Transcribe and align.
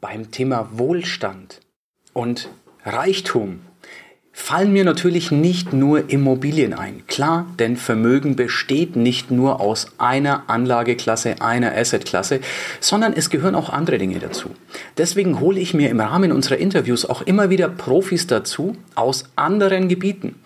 beim 0.00 0.30
Thema 0.30 0.68
Wohlstand 0.72 1.60
und 2.12 2.48
Reichtum 2.84 3.60
fallen 4.38 4.72
mir 4.72 4.84
natürlich 4.84 5.32
nicht 5.32 5.72
nur 5.72 6.10
Immobilien 6.10 6.72
ein. 6.72 7.02
Klar, 7.08 7.46
denn 7.58 7.76
Vermögen 7.76 8.36
besteht 8.36 8.94
nicht 8.94 9.32
nur 9.32 9.60
aus 9.60 9.88
einer 9.98 10.48
Anlageklasse, 10.48 11.42
einer 11.42 11.76
Assetklasse, 11.76 12.40
sondern 12.78 13.12
es 13.14 13.30
gehören 13.30 13.56
auch 13.56 13.68
andere 13.68 13.98
Dinge 13.98 14.20
dazu. 14.20 14.50
Deswegen 14.96 15.40
hole 15.40 15.58
ich 15.58 15.74
mir 15.74 15.90
im 15.90 16.00
Rahmen 16.00 16.30
unserer 16.30 16.58
Interviews 16.58 17.04
auch 17.04 17.22
immer 17.22 17.50
wieder 17.50 17.68
Profis 17.68 18.28
dazu 18.28 18.76
aus 18.94 19.24
anderen 19.34 19.88
Gebieten. 19.88 20.36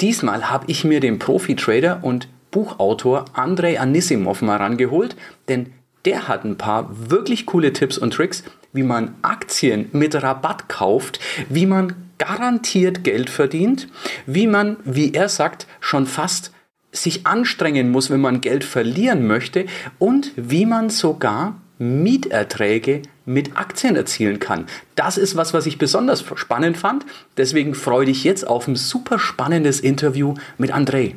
Diesmal 0.00 0.50
habe 0.50 0.64
ich 0.68 0.84
mir 0.84 1.00
den 1.00 1.18
Profi-Trader 1.18 2.00
und 2.02 2.28
Buchautor 2.50 3.26
Andrei 3.34 3.78
Anisimov 3.78 4.40
mal 4.40 4.56
rangeholt, 4.56 5.14
denn 5.48 5.72
der 6.06 6.26
hat 6.26 6.44
ein 6.44 6.56
paar 6.56 6.88
wirklich 7.10 7.44
coole 7.46 7.72
Tipps 7.72 7.98
und 7.98 8.14
Tricks, 8.14 8.44
wie 8.72 8.82
man 8.82 9.14
Aktien 9.22 9.88
mit 9.92 10.14
Rabatt 10.22 10.68
kauft, 10.68 11.20
wie 11.48 11.66
man 11.66 11.94
garantiert 12.18 13.04
Geld 13.04 13.30
verdient, 13.30 13.88
wie 14.26 14.46
man, 14.46 14.76
wie 14.84 15.12
er 15.12 15.28
sagt, 15.28 15.66
schon 15.80 16.06
fast 16.06 16.52
sich 16.92 17.26
anstrengen 17.26 17.90
muss, 17.90 18.10
wenn 18.10 18.20
man 18.20 18.40
Geld 18.40 18.64
verlieren 18.64 19.26
möchte 19.26 19.66
und 19.98 20.32
wie 20.36 20.66
man 20.66 20.90
sogar 20.90 21.60
Mieterträge 21.78 23.02
mit 23.24 23.56
Aktien 23.56 23.96
erzielen 23.96 24.38
kann. 24.38 24.66
Das 24.94 25.16
ist 25.16 25.36
was, 25.36 25.54
was 25.54 25.66
ich 25.66 25.78
besonders 25.78 26.24
spannend 26.36 26.76
fand. 26.76 27.04
Deswegen 27.36 27.74
freue 27.74 28.06
dich 28.06 28.24
jetzt 28.24 28.46
auf 28.46 28.68
ein 28.68 28.76
super 28.76 29.18
spannendes 29.18 29.80
Interview 29.80 30.34
mit 30.58 30.72
André. 30.72 31.16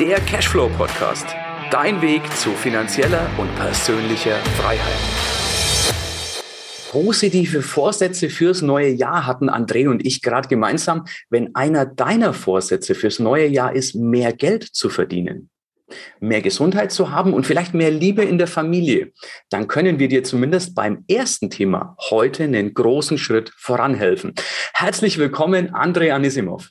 Der 0.00 0.20
Cashflow 0.20 0.70
Podcast. 0.78 1.26
Dein 1.70 2.00
Weg 2.00 2.22
zu 2.34 2.52
finanzieller 2.52 3.28
und 3.36 3.54
persönlicher 3.56 4.36
Freiheit. 4.56 4.96
Positive 6.90 7.60
Vorsätze 7.60 8.30
fürs 8.30 8.62
neue 8.62 8.88
Jahr 8.88 9.26
hatten 9.26 9.50
André 9.50 9.88
und 9.88 10.06
ich 10.06 10.22
gerade 10.22 10.48
gemeinsam, 10.48 11.04
wenn 11.28 11.54
einer 11.54 11.84
deiner 11.84 12.32
Vorsätze 12.32 12.94
fürs 12.94 13.18
neue 13.18 13.46
Jahr 13.48 13.74
ist, 13.74 13.94
mehr 13.94 14.32
Geld 14.32 14.62
zu 14.62 14.88
verdienen, 14.88 15.50
mehr 16.20 16.40
Gesundheit 16.40 16.90
zu 16.90 17.10
haben 17.10 17.34
und 17.34 17.44
vielleicht 17.44 17.74
mehr 17.74 17.90
Liebe 17.90 18.22
in 18.22 18.38
der 18.38 18.46
Familie, 18.46 19.12
dann 19.50 19.68
können 19.68 19.98
wir 19.98 20.08
dir 20.08 20.24
zumindest 20.24 20.74
beim 20.74 21.04
ersten 21.06 21.50
Thema 21.50 21.96
heute 22.08 22.44
einen 22.44 22.72
großen 22.72 23.18
Schritt 23.18 23.52
voranhelfen. 23.58 24.34
Herzlich 24.72 25.18
willkommen, 25.18 25.74
André 25.74 26.12
Anisimov. 26.12 26.70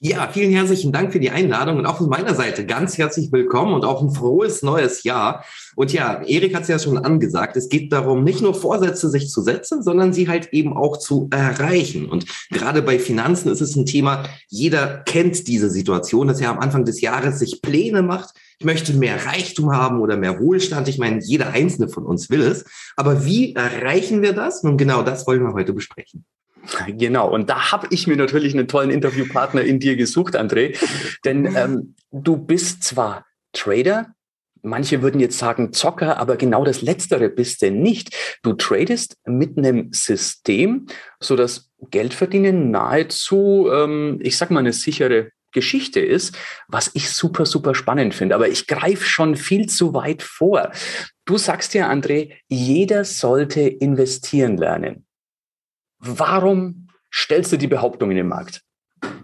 Ja, 0.00 0.28
vielen 0.30 0.52
herzlichen 0.52 0.92
Dank 0.92 1.12
für 1.12 1.18
die 1.18 1.30
Einladung 1.30 1.78
und 1.78 1.86
auch 1.86 1.96
von 1.96 2.10
meiner 2.10 2.34
Seite 2.34 2.66
ganz 2.66 2.98
herzlich 2.98 3.32
willkommen 3.32 3.72
und 3.72 3.86
auch 3.86 4.02
ein 4.02 4.10
frohes 4.10 4.62
neues 4.62 5.02
Jahr. 5.02 5.46
Und 5.76 5.94
ja, 5.94 6.20
Erik 6.24 6.54
hat 6.54 6.64
es 6.64 6.68
ja 6.68 6.78
schon 6.78 6.98
angesagt, 6.98 7.56
es 7.56 7.70
geht 7.70 7.90
darum, 7.90 8.22
nicht 8.22 8.42
nur 8.42 8.54
Vorsätze 8.54 9.08
sich 9.08 9.30
zu 9.30 9.40
setzen, 9.40 9.82
sondern 9.82 10.12
sie 10.12 10.28
halt 10.28 10.52
eben 10.52 10.76
auch 10.76 10.98
zu 10.98 11.28
erreichen. 11.32 12.10
Und 12.10 12.26
gerade 12.50 12.82
bei 12.82 12.98
Finanzen 12.98 13.50
ist 13.50 13.62
es 13.62 13.76
ein 13.76 13.86
Thema, 13.86 14.24
jeder 14.48 14.98
kennt 15.06 15.48
diese 15.48 15.70
Situation, 15.70 16.28
dass 16.28 16.38
er 16.38 16.50
am 16.50 16.58
Anfang 16.58 16.84
des 16.84 17.00
Jahres 17.00 17.38
sich 17.38 17.62
Pläne 17.62 18.02
macht, 18.02 18.34
ich 18.58 18.66
möchte 18.66 18.92
mehr 18.92 19.24
Reichtum 19.24 19.72
haben 19.72 20.00
oder 20.00 20.18
mehr 20.18 20.38
Wohlstand. 20.38 20.86
Ich 20.88 20.98
meine, 20.98 21.20
jeder 21.22 21.48
einzelne 21.48 21.88
von 21.88 22.04
uns 22.04 22.28
will 22.28 22.42
es. 22.42 22.66
Aber 22.96 23.24
wie 23.24 23.54
erreichen 23.54 24.20
wir 24.20 24.34
das? 24.34 24.62
Nun 24.62 24.76
genau 24.76 25.02
das 25.02 25.26
wollen 25.26 25.42
wir 25.42 25.54
heute 25.54 25.72
besprechen. 25.72 26.26
Genau, 26.86 27.30
und 27.30 27.48
da 27.50 27.72
habe 27.72 27.86
ich 27.90 28.06
mir 28.06 28.16
natürlich 28.16 28.54
einen 28.54 28.68
tollen 28.68 28.90
Interviewpartner 28.90 29.62
in 29.62 29.80
dir 29.80 29.96
gesucht, 29.96 30.36
André. 30.36 30.76
Denn 31.24 31.54
ähm, 31.56 31.94
du 32.10 32.36
bist 32.36 32.84
zwar 32.84 33.26
Trader, 33.52 34.14
manche 34.62 35.02
würden 35.02 35.20
jetzt 35.20 35.38
sagen 35.38 35.72
Zocker, 35.72 36.18
aber 36.18 36.36
genau 36.36 36.64
das 36.64 36.82
Letztere 36.82 37.28
bist 37.28 37.62
du 37.62 37.70
nicht. 37.70 38.38
Du 38.42 38.54
tradest 38.54 39.16
mit 39.24 39.56
einem 39.58 39.92
System, 39.92 40.86
so 41.20 41.36
dass 41.36 41.70
Geldverdienen 41.90 42.70
nahezu, 42.70 43.68
ähm, 43.72 44.18
ich 44.22 44.36
sag 44.36 44.50
mal, 44.50 44.60
eine 44.60 44.72
sichere 44.72 45.30
Geschichte 45.52 46.00
ist, 46.00 46.36
was 46.66 46.90
ich 46.94 47.10
super, 47.10 47.46
super 47.46 47.74
spannend 47.74 48.14
finde. 48.14 48.34
Aber 48.34 48.48
ich 48.48 48.66
greife 48.66 49.04
schon 49.04 49.36
viel 49.36 49.68
zu 49.68 49.94
weit 49.94 50.22
vor. 50.22 50.72
Du 51.24 51.38
sagst 51.38 51.74
ja, 51.74 51.90
André, 51.90 52.32
jeder 52.48 53.04
sollte 53.04 53.60
investieren 53.60 54.56
lernen. 54.56 55.03
Warum 56.04 56.88
stellst 57.12 57.52
du 57.52 57.56
die 57.56 57.66
Behauptung 57.66 58.10
in 58.10 58.16
den 58.16 58.28
Markt? 58.28 58.60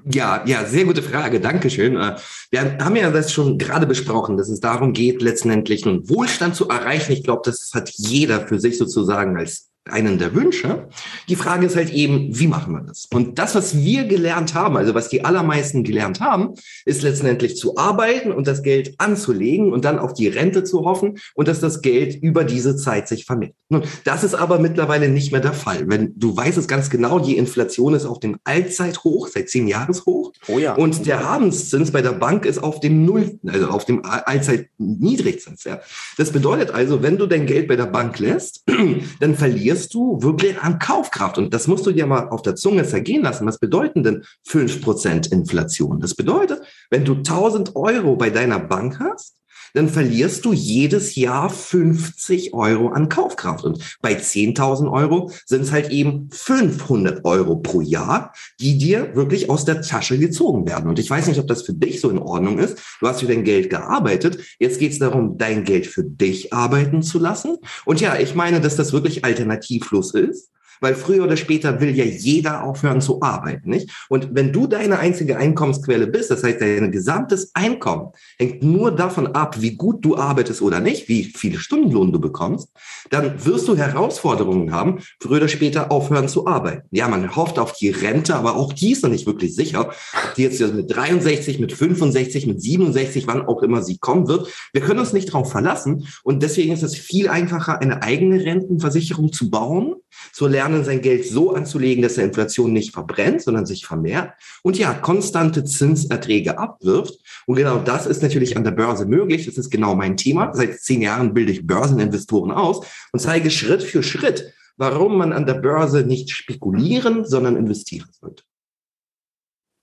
Ja, 0.04 0.42
ja, 0.46 0.64
sehr 0.64 0.84
gute 0.84 1.02
Frage. 1.02 1.40
Dankeschön. 1.40 1.96
Äh, 1.96 2.16
wir 2.50 2.78
haben 2.78 2.96
ja 2.96 3.10
das 3.10 3.32
schon 3.32 3.58
gerade 3.58 3.86
besprochen, 3.86 4.36
dass 4.36 4.48
es 4.48 4.60
darum 4.60 4.92
geht, 4.92 5.22
letztendlich 5.22 5.86
einen 5.86 6.08
Wohlstand 6.08 6.54
zu 6.54 6.68
erreichen. 6.68 7.12
Ich 7.12 7.22
glaube, 7.22 7.42
das 7.44 7.70
hat 7.74 7.90
jeder 7.90 8.46
für 8.46 8.58
sich 8.58 8.78
sozusagen 8.78 9.36
als 9.36 9.69
einen 9.88 10.18
der 10.18 10.34
Wünsche. 10.34 10.88
Die 11.28 11.36
Frage 11.36 11.66
ist 11.66 11.76
halt 11.76 11.90
eben, 11.90 12.38
wie 12.38 12.46
machen 12.46 12.72
wir 12.72 12.82
das? 12.82 13.08
Und 13.12 13.38
das, 13.38 13.54
was 13.54 13.76
wir 13.78 14.04
gelernt 14.04 14.54
haben, 14.54 14.76
also 14.76 14.94
was 14.94 15.08
die 15.08 15.24
allermeisten 15.24 15.84
gelernt 15.84 16.20
haben, 16.20 16.54
ist 16.84 17.02
letztendlich 17.02 17.56
zu 17.56 17.76
arbeiten 17.76 18.30
und 18.30 18.46
das 18.46 18.62
Geld 18.62 18.94
anzulegen 18.98 19.72
und 19.72 19.84
dann 19.84 19.98
auf 19.98 20.12
die 20.12 20.28
Rente 20.28 20.64
zu 20.64 20.84
hoffen 20.84 21.18
und 21.34 21.48
dass 21.48 21.60
das 21.60 21.80
Geld 21.80 22.14
über 22.22 22.44
diese 22.44 22.76
Zeit 22.76 23.08
sich 23.08 23.24
vermehrt. 23.24 23.54
Nun, 23.68 23.82
das 24.04 24.24
ist 24.24 24.34
aber 24.34 24.58
mittlerweile 24.58 25.08
nicht 25.08 25.32
mehr 25.32 25.40
der 25.40 25.52
Fall. 25.52 25.84
Wenn 25.86 26.12
du 26.16 26.36
weißt 26.36 26.58
es 26.58 26.68
ganz 26.68 26.90
genau, 26.90 27.18
die 27.18 27.36
Inflation 27.36 27.94
ist 27.94 28.04
auf 28.04 28.20
dem 28.20 28.36
Allzeithoch, 28.44 29.28
seit 29.28 29.48
zehn 29.48 29.66
Jahreshoch. 29.68 30.32
Oh 30.48 30.58
ja. 30.58 30.74
Und 30.74 31.06
der 31.06 31.24
Habenszins 31.24 31.90
bei 31.90 32.02
der 32.02 32.12
Bank 32.12 32.44
ist 32.44 32.58
auf 32.58 32.80
dem 32.80 33.04
Null, 33.04 33.38
also 33.46 33.68
auf 33.68 33.84
dem 33.84 34.02
Allzeitniedrigzins. 34.04 35.64
Ja. 35.64 35.80
Das 36.18 36.32
bedeutet 36.32 36.70
also, 36.72 37.02
wenn 37.02 37.16
du 37.16 37.26
dein 37.26 37.46
Geld 37.46 37.68
bei 37.68 37.76
der 37.76 37.86
Bank 37.86 38.18
lässt, 38.18 38.64
dann 39.20 39.36
verlierst 39.36 39.69
verlierst 39.70 39.94
du 39.94 40.20
wirklich 40.20 40.60
an 40.60 40.78
Kaufkraft. 40.80 41.38
Und 41.38 41.54
das 41.54 41.68
musst 41.68 41.86
du 41.86 41.92
dir 41.92 42.06
mal 42.06 42.28
auf 42.28 42.42
der 42.42 42.56
Zunge 42.56 42.84
zergehen 42.84 43.22
lassen. 43.22 43.46
Was 43.46 43.58
bedeuten 43.58 44.02
denn 44.02 44.24
5% 44.48 45.30
Inflation? 45.30 46.00
Das 46.00 46.14
bedeutet, 46.14 46.62
wenn 46.90 47.04
du 47.04 47.14
1000 47.14 47.76
Euro 47.76 48.16
bei 48.16 48.30
deiner 48.30 48.58
Bank 48.58 48.98
hast, 48.98 49.36
dann 49.74 49.88
verlierst 49.88 50.44
du 50.44 50.52
jedes 50.52 51.14
Jahr 51.14 51.50
50 51.50 52.54
Euro 52.54 52.88
an 52.88 53.08
Kaufkraft. 53.08 53.64
Und 53.64 53.98
bei 54.00 54.14
10.000 54.14 54.90
Euro 54.90 55.30
sind 55.46 55.62
es 55.62 55.72
halt 55.72 55.90
eben 55.90 56.28
500 56.30 57.24
Euro 57.24 57.56
pro 57.56 57.80
Jahr, 57.80 58.32
die 58.60 58.78
dir 58.78 59.14
wirklich 59.14 59.50
aus 59.50 59.64
der 59.64 59.82
Tasche 59.82 60.18
gezogen 60.18 60.66
werden. 60.66 60.88
Und 60.88 60.98
ich 60.98 61.10
weiß 61.10 61.26
nicht, 61.26 61.40
ob 61.40 61.46
das 61.46 61.62
für 61.62 61.74
dich 61.74 62.00
so 62.00 62.10
in 62.10 62.18
Ordnung 62.18 62.58
ist. 62.58 62.78
Du 63.00 63.08
hast 63.08 63.20
für 63.20 63.26
dein 63.26 63.44
Geld 63.44 63.70
gearbeitet. 63.70 64.38
Jetzt 64.58 64.78
geht 64.78 64.92
es 64.92 64.98
darum, 64.98 65.38
dein 65.38 65.64
Geld 65.64 65.86
für 65.86 66.04
dich 66.04 66.52
arbeiten 66.52 67.02
zu 67.02 67.18
lassen. 67.18 67.58
Und 67.84 68.00
ja, 68.00 68.18
ich 68.18 68.34
meine, 68.34 68.60
dass 68.60 68.76
das 68.76 68.92
wirklich 68.92 69.24
alternativlos 69.24 70.14
ist 70.14 70.50
weil 70.80 70.94
früher 70.94 71.24
oder 71.24 71.36
später 71.36 71.80
will 71.80 71.94
ja 71.96 72.04
jeder 72.04 72.64
aufhören 72.64 73.00
zu 73.00 73.22
arbeiten, 73.22 73.70
nicht? 73.70 73.90
Und 74.08 74.34
wenn 74.34 74.52
du 74.52 74.66
deine 74.66 74.98
einzige 74.98 75.36
Einkommensquelle 75.36 76.06
bist, 76.06 76.30
das 76.30 76.42
heißt, 76.42 76.60
dein 76.60 76.92
gesamtes 76.92 77.50
Einkommen 77.54 78.10
hängt 78.38 78.62
nur 78.62 78.90
davon 78.94 79.28
ab, 79.28 79.60
wie 79.60 79.76
gut 79.76 80.04
du 80.04 80.16
arbeitest 80.16 80.62
oder 80.62 80.80
nicht, 80.80 81.08
wie 81.08 81.24
viele 81.24 81.58
Stundenlohn 81.58 82.12
du 82.12 82.20
bekommst, 82.20 82.68
dann 83.10 83.44
wirst 83.44 83.68
du 83.68 83.76
Herausforderungen 83.76 84.72
haben, 84.72 85.00
früher 85.20 85.38
oder 85.38 85.48
später 85.48 85.90
aufhören 85.90 86.28
zu 86.28 86.46
arbeiten. 86.46 86.86
Ja, 86.90 87.08
man 87.08 87.34
hofft 87.36 87.58
auf 87.58 87.72
die 87.72 87.90
Rente, 87.90 88.34
aber 88.34 88.56
auch 88.56 88.72
die 88.72 88.92
ist 88.92 89.02
noch 89.02 89.10
nicht 89.10 89.26
wirklich 89.26 89.54
sicher. 89.54 89.90
Die 90.36 90.42
jetzt 90.42 90.60
mit 90.60 90.94
63, 90.94 91.58
mit 91.58 91.72
65, 91.72 92.46
mit 92.46 92.62
67, 92.62 93.26
wann 93.26 93.46
auch 93.46 93.62
immer 93.62 93.82
sie 93.82 93.98
kommen 93.98 94.28
wird. 94.28 94.48
Wir 94.72 94.82
können 94.82 95.00
uns 95.00 95.12
nicht 95.12 95.28
darauf 95.28 95.50
verlassen. 95.50 96.06
Und 96.22 96.42
deswegen 96.42 96.72
ist 96.72 96.82
es 96.82 96.96
viel 96.96 97.28
einfacher, 97.28 97.80
eine 97.80 98.02
eigene 98.02 98.44
Rentenversicherung 98.44 99.32
zu 99.32 99.50
bauen, 99.50 99.94
zu 100.32 100.46
lernen, 100.46 100.69
lernen, 100.70 100.84
sein 100.84 101.02
Geld 101.02 101.26
so 101.26 101.54
anzulegen, 101.54 102.02
dass 102.02 102.14
der 102.14 102.24
Inflation 102.24 102.72
nicht 102.72 102.92
verbrennt, 102.92 103.42
sondern 103.42 103.66
sich 103.66 103.86
vermehrt 103.86 104.32
und 104.62 104.78
ja, 104.78 104.94
konstante 104.94 105.64
Zinserträge 105.64 106.58
abwirft. 106.58 107.18
Und 107.46 107.56
genau 107.56 107.78
das 107.78 108.06
ist 108.06 108.22
natürlich 108.22 108.56
an 108.56 108.64
der 108.64 108.70
Börse 108.70 109.06
möglich. 109.06 109.46
Das 109.46 109.58
ist 109.58 109.70
genau 109.70 109.94
mein 109.94 110.16
Thema. 110.16 110.52
Seit 110.54 110.80
zehn 110.80 111.02
Jahren 111.02 111.34
bilde 111.34 111.52
ich 111.52 111.66
Börseninvestoren 111.66 112.52
aus 112.52 112.86
und 113.12 113.20
zeige 113.20 113.50
Schritt 113.50 113.82
für 113.82 114.02
Schritt, 114.02 114.52
warum 114.76 115.18
man 115.18 115.32
an 115.32 115.46
der 115.46 115.54
Börse 115.54 116.04
nicht 116.04 116.30
spekulieren, 116.30 117.24
sondern 117.24 117.56
investieren 117.56 118.08
sollte. 118.12 118.44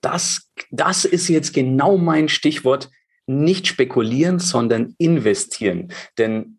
Das, 0.00 0.50
das 0.70 1.04
ist 1.04 1.28
jetzt 1.28 1.52
genau 1.52 1.98
mein 1.98 2.28
Stichwort. 2.28 2.90
Nicht 3.26 3.66
spekulieren, 3.66 4.38
sondern 4.38 4.94
investieren. 4.96 5.92
Denn 6.16 6.57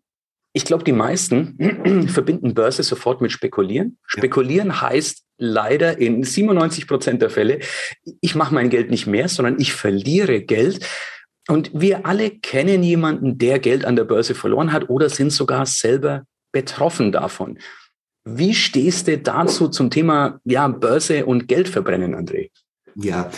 ich 0.52 0.64
glaube, 0.64 0.84
die 0.84 0.92
meisten 0.92 2.08
verbinden 2.08 2.54
Börse 2.54 2.82
sofort 2.82 3.20
mit 3.20 3.32
Spekulieren. 3.32 3.98
Spekulieren 4.06 4.68
ja. 4.68 4.82
heißt 4.82 5.24
leider 5.38 5.98
in 5.98 6.22
97 6.22 6.86
Prozent 6.86 7.22
der 7.22 7.30
Fälle, 7.30 7.60
ich 8.20 8.34
mache 8.34 8.54
mein 8.54 8.70
Geld 8.70 8.90
nicht 8.90 9.06
mehr, 9.06 9.28
sondern 9.28 9.58
ich 9.58 9.72
verliere 9.72 10.42
Geld. 10.42 10.86
Und 11.48 11.70
wir 11.72 12.06
alle 12.06 12.30
kennen 12.30 12.82
jemanden, 12.82 13.38
der 13.38 13.58
Geld 13.58 13.84
an 13.84 13.96
der 13.96 14.04
Börse 14.04 14.34
verloren 14.34 14.72
hat 14.72 14.88
oder 14.88 15.08
sind 15.08 15.30
sogar 15.30 15.66
selber 15.66 16.24
betroffen 16.52 17.12
davon. 17.12 17.58
Wie 18.24 18.54
stehst 18.54 19.08
du 19.08 19.18
dazu 19.18 19.68
zum 19.68 19.90
Thema 19.90 20.40
ja, 20.44 20.68
Börse 20.68 21.24
und 21.24 21.48
Geld 21.48 21.68
verbrennen, 21.68 22.14
André? 22.14 22.50
Ja, 23.02 23.30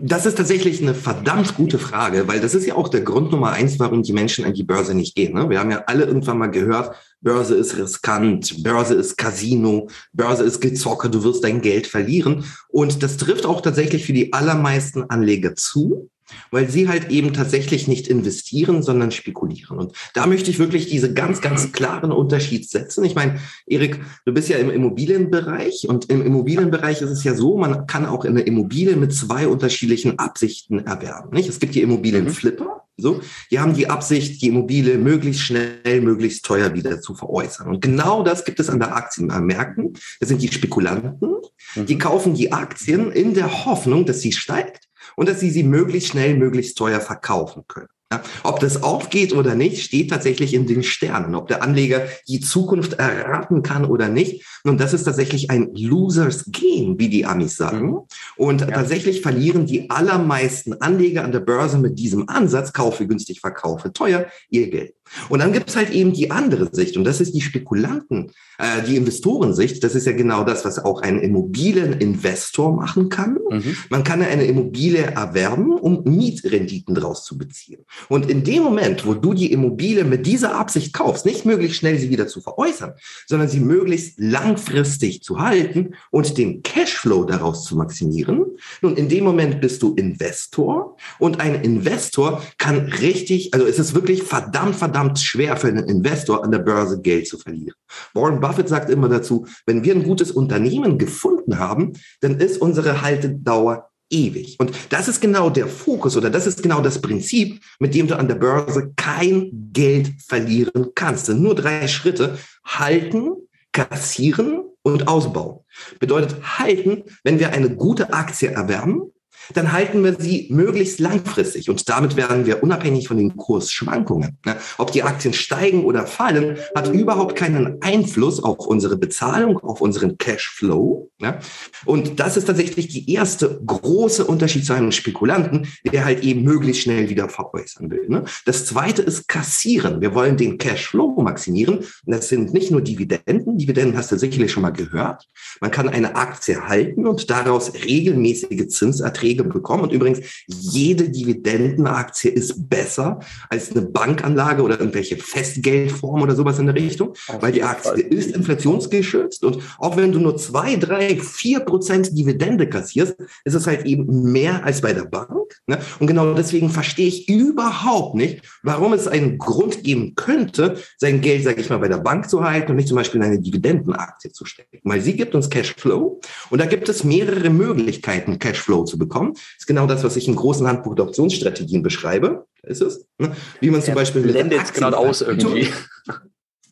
das 0.00 0.24
ist 0.24 0.38
tatsächlich 0.38 0.80
eine 0.80 0.94
verdammt 0.94 1.54
gute 1.54 1.78
Frage, 1.78 2.26
weil 2.26 2.40
das 2.40 2.54
ist 2.54 2.66
ja 2.66 2.74
auch 2.74 2.88
der 2.88 3.02
Grund 3.02 3.30
Nummer 3.30 3.50
eins, 3.50 3.78
warum 3.78 4.02
die 4.02 4.14
Menschen 4.14 4.46
an 4.46 4.54
die 4.54 4.62
Börse 4.62 4.94
nicht 4.94 5.14
gehen. 5.14 5.34
Ne? 5.34 5.50
Wir 5.50 5.60
haben 5.60 5.70
ja 5.70 5.84
alle 5.86 6.04
irgendwann 6.04 6.38
mal 6.38 6.50
gehört, 6.50 6.96
Börse 7.20 7.54
ist 7.54 7.76
riskant, 7.76 8.62
Börse 8.62 8.94
ist 8.94 9.18
Casino, 9.18 9.88
Börse 10.14 10.44
ist 10.44 10.60
Gezocke, 10.60 11.10
du 11.10 11.22
wirst 11.22 11.44
dein 11.44 11.60
Geld 11.60 11.86
verlieren. 11.86 12.44
Und 12.68 13.02
das 13.02 13.18
trifft 13.18 13.44
auch 13.44 13.60
tatsächlich 13.60 14.06
für 14.06 14.14
die 14.14 14.32
allermeisten 14.32 15.02
Anleger 15.10 15.54
zu 15.54 16.08
weil 16.50 16.68
sie 16.68 16.88
halt 16.88 17.10
eben 17.10 17.32
tatsächlich 17.32 17.88
nicht 17.88 18.08
investieren, 18.08 18.82
sondern 18.82 19.10
spekulieren. 19.10 19.78
Und 19.78 19.92
da 20.14 20.26
möchte 20.26 20.50
ich 20.50 20.58
wirklich 20.58 20.88
diese 20.88 21.12
ganz, 21.12 21.40
ganz 21.40 21.72
klaren 21.72 22.12
Unterschied 22.12 22.68
setzen. 22.68 23.04
Ich 23.04 23.14
meine, 23.14 23.38
Erik, 23.66 24.00
du 24.24 24.32
bist 24.32 24.48
ja 24.48 24.58
im 24.58 24.70
Immobilienbereich 24.70 25.86
und 25.88 26.10
im 26.10 26.24
Immobilienbereich 26.24 27.02
ist 27.02 27.10
es 27.10 27.24
ja 27.24 27.34
so, 27.34 27.56
man 27.56 27.86
kann 27.86 28.06
auch 28.06 28.24
eine 28.24 28.42
Immobilie 28.42 28.96
mit 28.96 29.14
zwei 29.14 29.48
unterschiedlichen 29.48 30.18
Absichten 30.18 30.78
erwerben. 30.80 31.30
Nicht? 31.34 31.48
Es 31.48 31.60
gibt 31.60 31.74
die 31.74 31.82
Immobilienflipper, 31.82 32.80
so, 33.00 33.20
die 33.50 33.58
haben 33.58 33.74
die 33.74 33.88
Absicht, 33.88 34.42
die 34.42 34.48
Immobilie 34.48 34.98
möglichst 34.98 35.42
schnell, 35.42 36.00
möglichst 36.02 36.44
teuer 36.44 36.74
wieder 36.74 37.00
zu 37.00 37.14
veräußern. 37.14 37.68
Und 37.68 37.80
genau 37.80 38.22
das 38.22 38.44
gibt 38.44 38.60
es 38.60 38.68
an 38.68 38.78
der 38.78 38.94
Aktienmärkten. 38.94 39.94
Das 40.20 40.28
sind 40.28 40.42
die 40.42 40.48
Spekulanten, 40.48 41.36
die 41.74 41.94
mhm. 41.94 41.98
kaufen 41.98 42.34
die 42.34 42.52
Aktien 42.52 43.10
in 43.10 43.34
der 43.34 43.64
Hoffnung, 43.64 44.04
dass 44.04 44.20
sie 44.20 44.32
steigt 44.32 44.89
und 45.16 45.28
dass 45.28 45.40
sie 45.40 45.50
sie 45.50 45.64
möglichst 45.64 46.10
schnell, 46.10 46.36
möglichst 46.36 46.76
teuer 46.76 47.00
verkaufen 47.00 47.64
können. 47.68 47.88
Ja, 48.12 48.22
ob 48.42 48.58
das 48.58 48.82
aufgeht 48.82 49.32
oder 49.32 49.54
nicht, 49.54 49.84
steht 49.84 50.10
tatsächlich 50.10 50.52
in 50.52 50.66
den 50.66 50.82
Sternen. 50.82 51.36
Ob 51.36 51.46
der 51.46 51.62
Anleger 51.62 52.08
die 52.26 52.40
Zukunft 52.40 52.94
erraten 52.94 53.62
kann 53.62 53.84
oder 53.84 54.08
nicht. 54.08 54.44
Und 54.64 54.80
das 54.80 54.92
ist 54.92 55.04
tatsächlich 55.04 55.48
ein 55.48 55.72
Losers 55.76 56.46
Game, 56.48 56.98
wie 56.98 57.08
die 57.08 57.24
Amis 57.24 57.56
sagen. 57.56 57.90
Mhm. 57.90 57.98
Und 58.36 58.62
ja. 58.62 58.66
tatsächlich 58.66 59.20
verlieren 59.20 59.66
die 59.66 59.90
allermeisten 59.90 60.72
Anleger 60.80 61.22
an 61.22 61.30
der 61.30 61.38
Börse 61.38 61.78
mit 61.78 62.00
diesem 62.00 62.28
Ansatz, 62.28 62.72
kaufe 62.72 63.06
günstig, 63.06 63.40
verkaufe 63.40 63.92
teuer, 63.92 64.26
ihr 64.48 64.68
Geld. 64.70 64.94
Und 65.28 65.40
dann 65.40 65.52
gibt 65.52 65.70
es 65.70 65.76
halt 65.76 65.90
eben 65.90 66.12
die 66.12 66.30
andere 66.30 66.68
Sicht 66.72 66.96
und 66.96 67.04
das 67.04 67.20
ist 67.20 67.34
die 67.34 67.40
Spekulanten, 67.40 68.32
äh, 68.58 68.82
die 68.86 68.96
Investorensicht. 68.96 69.82
Das 69.82 69.94
ist 69.94 70.06
ja 70.06 70.12
genau 70.12 70.44
das, 70.44 70.64
was 70.64 70.78
auch 70.78 71.02
ein 71.02 71.20
Immobilieninvestor 71.20 72.74
machen 72.74 73.08
kann. 73.08 73.38
Mhm. 73.50 73.76
Man 73.88 74.04
kann 74.04 74.22
eine 74.22 74.44
Immobilie 74.44 75.02
erwerben, 75.02 75.72
um 75.72 76.04
Mietrenditen 76.04 76.94
daraus 76.94 77.24
zu 77.24 77.36
beziehen. 77.36 77.84
Und 78.08 78.30
in 78.30 78.44
dem 78.44 78.62
Moment, 78.62 79.06
wo 79.06 79.14
du 79.14 79.34
die 79.34 79.52
Immobilie 79.52 80.04
mit 80.04 80.26
dieser 80.26 80.54
Absicht 80.54 80.92
kaufst, 80.92 81.26
nicht 81.26 81.44
möglichst 81.44 81.78
schnell 81.78 81.98
sie 81.98 82.10
wieder 82.10 82.26
zu 82.26 82.40
veräußern, 82.40 82.92
sondern 83.26 83.48
sie 83.48 83.60
möglichst 83.60 84.18
langfristig 84.18 85.22
zu 85.22 85.40
halten 85.40 85.94
und 86.10 86.38
den 86.38 86.62
Cashflow 86.62 87.24
daraus 87.24 87.64
zu 87.64 87.76
maximieren, 87.76 88.46
nun 88.80 88.96
in 88.96 89.08
dem 89.08 89.24
Moment 89.24 89.60
bist 89.60 89.82
du 89.82 89.94
Investor 89.94 90.96
und 91.18 91.40
ein 91.40 91.62
Investor 91.62 92.42
kann 92.58 92.78
richtig, 93.00 93.54
also 93.54 93.66
es 93.66 93.78
ist 93.78 93.94
wirklich 93.94 94.22
verdammt, 94.22 94.76
verdammt 94.76 94.99
verdammt 95.00 95.18
schwer 95.18 95.56
für 95.56 95.68
einen 95.68 95.88
Investor 95.88 96.44
an 96.44 96.50
der 96.50 96.58
Börse 96.58 97.00
Geld 97.00 97.26
zu 97.26 97.38
verlieren. 97.38 97.74
Warren 98.12 98.40
Buffett 98.40 98.68
sagt 98.68 98.90
immer 98.90 99.08
dazu, 99.08 99.46
wenn 99.66 99.82
wir 99.82 99.94
ein 99.94 100.02
gutes 100.02 100.30
Unternehmen 100.30 100.98
gefunden 100.98 101.58
haben, 101.58 101.94
dann 102.20 102.38
ist 102.38 102.60
unsere 102.60 103.00
Haltedauer 103.00 103.90
ewig. 104.10 104.56
Und 104.58 104.72
das 104.90 105.08
ist 105.08 105.20
genau 105.20 105.48
der 105.48 105.68
Fokus 105.68 106.16
oder 106.16 106.28
das 106.28 106.46
ist 106.46 106.62
genau 106.62 106.82
das 106.82 107.00
Prinzip, 107.00 107.62
mit 107.78 107.94
dem 107.94 108.08
du 108.08 108.18
an 108.18 108.28
der 108.28 108.34
Börse 108.34 108.92
kein 108.96 109.70
Geld 109.72 110.12
verlieren 110.26 110.88
kannst. 110.94 111.28
Das 111.28 111.36
nur 111.36 111.54
drei 111.54 111.88
Schritte. 111.88 112.38
Halten, 112.64 113.32
kassieren 113.72 114.64
und 114.82 115.08
ausbauen. 115.08 115.60
Bedeutet 115.98 116.36
halten, 116.58 117.04
wenn 117.24 117.38
wir 117.38 117.52
eine 117.52 117.74
gute 117.74 118.12
Aktie 118.12 118.50
erwerben, 118.50 119.12
dann 119.54 119.72
halten 119.72 120.04
wir 120.04 120.16
sie 120.18 120.48
möglichst 120.50 121.00
langfristig 121.00 121.70
und 121.70 121.88
damit 121.88 122.16
werden 122.16 122.46
wir 122.46 122.62
unabhängig 122.62 123.08
von 123.08 123.16
den 123.16 123.36
Kursschwankungen. 123.36 124.38
Ne? 124.44 124.56
Ob 124.78 124.92
die 124.92 125.02
Aktien 125.02 125.34
steigen 125.34 125.84
oder 125.84 126.06
fallen, 126.06 126.58
hat 126.74 126.92
überhaupt 126.92 127.36
keinen 127.36 127.80
Einfluss 127.82 128.42
auf 128.42 128.66
unsere 128.66 128.96
Bezahlung, 128.96 129.58
auf 129.58 129.80
unseren 129.80 130.18
Cashflow. 130.18 131.10
Ne? 131.18 131.38
Und 131.84 132.20
das 132.20 132.36
ist 132.36 132.46
tatsächlich 132.46 132.88
die 132.88 133.12
erste 133.12 133.60
große 133.64 134.24
Unterschied 134.24 134.64
zu 134.64 134.72
einem 134.72 134.92
Spekulanten, 134.92 135.68
der 135.90 136.04
halt 136.04 136.22
eben 136.22 136.42
möglichst 136.42 136.82
schnell 136.82 137.08
wieder 137.08 137.28
veräußern 137.28 137.90
will. 137.90 138.06
Ne? 138.08 138.24
Das 138.44 138.66
zweite 138.66 139.02
ist 139.02 139.28
kassieren. 139.28 140.00
Wir 140.00 140.14
wollen 140.14 140.36
den 140.36 140.58
Cashflow 140.58 141.20
maximieren. 141.22 141.80
Das 142.04 142.28
sind 142.28 142.52
nicht 142.52 142.70
nur 142.70 142.80
Dividenden. 142.80 143.58
Dividenden 143.58 143.96
hast 143.96 144.12
du 144.12 144.18
sicherlich 144.18 144.52
schon 144.52 144.62
mal 144.62 144.70
gehört. 144.70 145.26
Man 145.60 145.70
kann 145.70 145.88
eine 145.88 146.16
Aktie 146.16 146.66
halten 146.66 147.06
und 147.06 147.30
daraus 147.30 147.72
regelmäßige 147.74 148.68
Zinserträge 148.68 149.39
Erträge 149.40 149.44
bekommen. 149.44 149.84
Und 149.84 149.92
übrigens, 149.92 150.20
jede 150.46 151.08
Dividendenaktie 151.08 152.30
ist 152.30 152.68
besser 152.68 153.20
als 153.48 153.70
eine 153.70 153.82
Bankanlage 153.82 154.62
oder 154.62 154.78
irgendwelche 154.78 155.16
Festgeldform 155.16 156.22
oder 156.22 156.34
sowas 156.34 156.58
in 156.58 156.66
der 156.66 156.74
Richtung, 156.74 157.14
weil 157.40 157.52
die 157.52 157.62
Aktie 157.62 158.02
ist 158.02 158.34
inflationsgeschützt. 158.34 159.44
Und 159.44 159.58
auch 159.78 159.96
wenn 159.96 160.12
du 160.12 160.18
nur 160.18 160.36
zwei, 160.36 160.76
drei, 160.76 161.16
vier 161.16 161.60
Prozent 161.60 162.16
Dividende 162.16 162.68
kassierst, 162.68 163.16
ist 163.44 163.54
es 163.54 163.66
halt 163.66 163.86
eben 163.86 164.32
mehr 164.32 164.64
als 164.64 164.80
bei 164.80 164.92
der 164.92 165.04
Bank. 165.04 165.30
Ne? 165.66 165.78
Und 165.98 166.06
genau 166.06 166.34
deswegen 166.34 166.70
verstehe 166.70 167.08
ich 167.08 167.28
überhaupt 167.28 168.14
nicht, 168.14 168.42
warum 168.62 168.92
es 168.92 169.08
einen 169.08 169.38
Grund 169.38 169.82
geben 169.82 170.14
könnte, 170.14 170.78
sein 170.98 171.20
Geld, 171.20 171.44
sage 171.44 171.60
ich 171.60 171.70
mal, 171.70 171.78
bei 171.78 171.88
der 171.88 171.98
Bank 171.98 172.28
zu 172.28 172.42
halten 172.42 172.70
und 172.70 172.76
nicht 172.76 172.88
zum 172.88 172.96
Beispiel 172.96 173.20
in 173.20 173.26
eine 173.26 173.40
Dividendenaktie 173.40 174.32
zu 174.32 174.44
stecken. 174.44 174.80
Weil 174.84 175.00
sie 175.00 175.16
gibt 175.16 175.34
uns 175.34 175.50
Cashflow 175.50 176.20
und 176.50 176.60
da 176.60 176.66
gibt 176.66 176.88
es 176.88 177.04
mehrere 177.04 177.50
Möglichkeiten, 177.50 178.38
Cashflow 178.38 178.84
zu 178.84 178.98
bekommen 178.98 179.29
bekommen. 179.32 179.34
Das 179.34 179.60
ist 179.60 179.66
genau 179.66 179.86
das, 179.86 180.04
was 180.04 180.16
ich 180.16 180.28
im 180.28 180.36
großen 180.36 180.66
Handbuch 180.66 180.94
der 180.94 181.06
Optionsstrategien 181.06 181.82
beschreibe. 181.82 182.46
Ist 182.62 182.82
es? 182.82 183.06
Ne? 183.18 183.34
Wie 183.60 183.70
man 183.70 183.80
zum 183.80 183.94
Der 183.94 184.00
Beispiel. 184.00 184.22
Blendet 184.22 184.74
gerade 184.74 184.96
aus 184.96 185.22
irgendwie. 185.22 185.68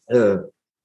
Äh, 0.06 0.38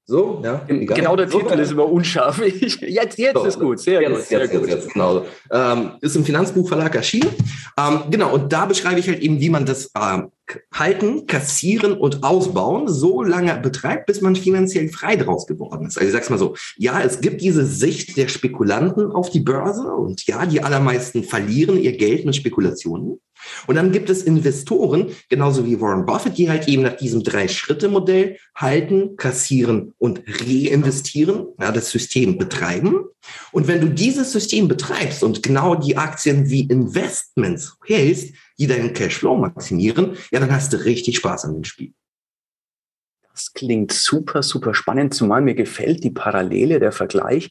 so, 0.05 0.41
ja. 0.44 0.61
Egal. 0.67 0.97
Genau 0.97 1.15
der 1.15 1.29
Titel 1.29 1.57
ist 1.59 1.71
immer 1.71 1.89
unscharf. 1.89 2.38
jetzt 2.45 3.17
jetzt 3.17 3.35
so, 3.35 3.45
ist 3.45 3.59
gut, 3.59 3.79
sehr 3.79 4.01
jetzt, 4.01 4.11
gut. 4.11 4.25
Sehr 4.25 4.39
jetzt, 4.41 4.51
gut. 4.51 4.67
Jetzt, 4.67 4.94
genau. 4.94 5.25
Ähm, 5.50 5.91
ist 6.01 6.17
im 6.17 6.25
Finanzbuchverlag 6.25 6.94
erschienen. 6.94 7.29
Ähm, 7.77 8.01
genau, 8.09 8.33
und 8.33 8.51
da 8.51 8.65
beschreibe 8.65 9.00
ich 9.00 9.07
halt 9.07 9.19
eben, 9.19 9.39
wie 9.39 9.50
man 9.50 9.65
das 9.65 9.91
ähm, 9.97 10.31
halten, 10.73 11.25
kassieren 11.25 11.94
und 11.94 12.21
ausbauen 12.23 12.89
so 12.89 13.23
lange 13.23 13.57
betreibt, 13.59 14.07
bis 14.07 14.19
man 14.19 14.35
finanziell 14.35 14.89
frei 14.89 15.15
draus 15.15 15.47
geworden 15.47 15.88
ist. 15.88 15.97
Also 15.97 16.07
ich 16.07 16.13
sag's 16.13 16.29
mal 16.29 16.38
so, 16.38 16.55
ja, 16.75 17.01
es 17.01 17.21
gibt 17.21 17.39
diese 17.41 17.65
Sicht 17.65 18.17
der 18.17 18.27
Spekulanten 18.27 19.09
auf 19.09 19.29
die 19.29 19.39
Börse 19.39 19.88
und 19.88 20.27
ja, 20.27 20.45
die 20.45 20.61
allermeisten 20.61 21.23
verlieren 21.23 21.77
ihr 21.77 21.95
Geld 21.95 22.25
mit 22.25 22.35
Spekulationen. 22.35 23.21
Und 23.67 23.75
dann 23.75 23.91
gibt 23.91 24.09
es 24.09 24.23
Investoren, 24.23 25.11
genauso 25.29 25.65
wie 25.65 25.79
Warren 25.79 26.05
Buffett, 26.05 26.37
die 26.37 26.49
halt 26.49 26.67
eben 26.67 26.83
nach 26.83 26.97
diesem 26.97 27.23
Drei-Schritte-Modell 27.23 28.37
halten, 28.55 29.15
kassieren 29.17 29.93
und 29.97 30.23
reinvestieren, 30.27 31.47
ja, 31.59 31.71
das 31.71 31.89
System 31.89 32.38
betreiben. 32.38 33.05
Und 33.51 33.67
wenn 33.67 33.81
du 33.81 33.89
dieses 33.89 34.31
System 34.31 34.67
betreibst 34.67 35.23
und 35.23 35.43
genau 35.43 35.75
die 35.75 35.97
Aktien 35.97 36.50
wie 36.50 36.62
Investments 36.62 37.77
hältst, 37.85 38.33
die 38.57 38.67
deinen 38.67 38.93
Cashflow 38.93 39.35
maximieren, 39.38 40.17
ja, 40.31 40.39
dann 40.39 40.51
hast 40.51 40.73
du 40.73 40.83
richtig 40.83 41.17
Spaß 41.17 41.45
an 41.45 41.53
dem 41.53 41.63
Spiel. 41.63 41.93
Das 43.33 43.51
klingt 43.53 43.91
super, 43.91 44.43
super 44.43 44.75
spannend, 44.75 45.13
zumal 45.13 45.41
mir 45.41 45.55
gefällt 45.55 46.03
die 46.03 46.12
Parallele, 46.12 46.79
der 46.79 46.91
Vergleich. 46.91 47.50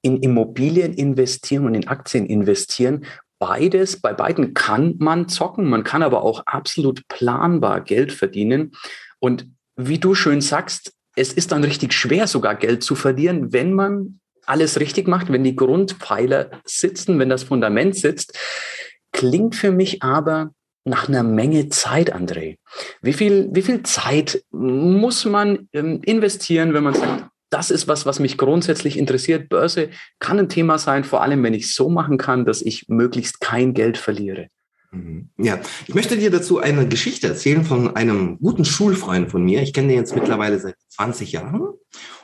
In 0.00 0.20
Immobilien 0.20 0.94
investieren 0.94 1.66
und 1.66 1.74
in 1.74 1.88
Aktien 1.88 2.26
investieren, 2.26 3.04
beides, 3.42 4.00
bei 4.00 4.12
beiden 4.12 4.54
kann 4.54 4.94
man 4.98 5.28
zocken, 5.28 5.68
man 5.68 5.82
kann 5.82 6.04
aber 6.04 6.22
auch 6.22 6.46
absolut 6.46 7.08
planbar 7.08 7.80
Geld 7.80 8.12
verdienen. 8.12 8.70
Und 9.18 9.48
wie 9.74 9.98
du 9.98 10.14
schön 10.14 10.40
sagst, 10.40 10.92
es 11.16 11.32
ist 11.32 11.50
dann 11.50 11.64
richtig 11.64 11.92
schwer, 11.92 12.28
sogar 12.28 12.54
Geld 12.54 12.84
zu 12.84 12.94
verlieren, 12.94 13.52
wenn 13.52 13.72
man 13.72 14.20
alles 14.46 14.78
richtig 14.78 15.08
macht, 15.08 15.32
wenn 15.32 15.42
die 15.42 15.56
Grundpfeiler 15.56 16.52
sitzen, 16.64 17.18
wenn 17.18 17.30
das 17.30 17.42
Fundament 17.42 17.96
sitzt. 17.96 18.38
Klingt 19.10 19.56
für 19.56 19.72
mich 19.72 20.04
aber 20.04 20.52
nach 20.84 21.08
einer 21.08 21.24
Menge 21.24 21.68
Zeit, 21.68 22.14
André. 22.14 22.58
Wie 23.00 23.12
viel, 23.12 23.48
wie 23.50 23.62
viel 23.62 23.82
Zeit 23.82 24.44
muss 24.52 25.24
man 25.24 25.68
ähm, 25.72 26.00
investieren, 26.04 26.74
wenn 26.74 26.84
man 26.84 26.94
sagt, 26.94 27.24
das 27.52 27.70
ist 27.70 27.86
was, 27.86 28.06
was 28.06 28.18
mich 28.18 28.38
grundsätzlich 28.38 28.98
interessiert. 28.98 29.48
Börse 29.48 29.90
kann 30.18 30.38
ein 30.38 30.48
Thema 30.48 30.78
sein, 30.78 31.04
vor 31.04 31.22
allem 31.22 31.42
wenn 31.42 31.54
ich 31.54 31.64
es 31.64 31.74
so 31.74 31.90
machen 31.90 32.16
kann, 32.16 32.44
dass 32.44 32.62
ich 32.62 32.88
möglichst 32.88 33.40
kein 33.40 33.74
Geld 33.74 33.98
verliere. 33.98 34.48
Mhm. 34.90 35.30
Ja, 35.38 35.60
ich 35.86 35.94
möchte 35.94 36.16
dir 36.16 36.30
dazu 36.30 36.60
eine 36.60 36.88
Geschichte 36.88 37.28
erzählen 37.28 37.64
von 37.64 37.94
einem 37.96 38.38
guten 38.38 38.64
Schulfreund 38.64 39.30
von 39.30 39.42
mir. 39.42 39.62
Ich 39.62 39.72
kenne 39.72 39.88
den 39.88 39.98
jetzt 39.98 40.14
mittlerweile 40.14 40.58
seit 40.58 40.76
20 40.88 41.32
Jahren. 41.32 41.74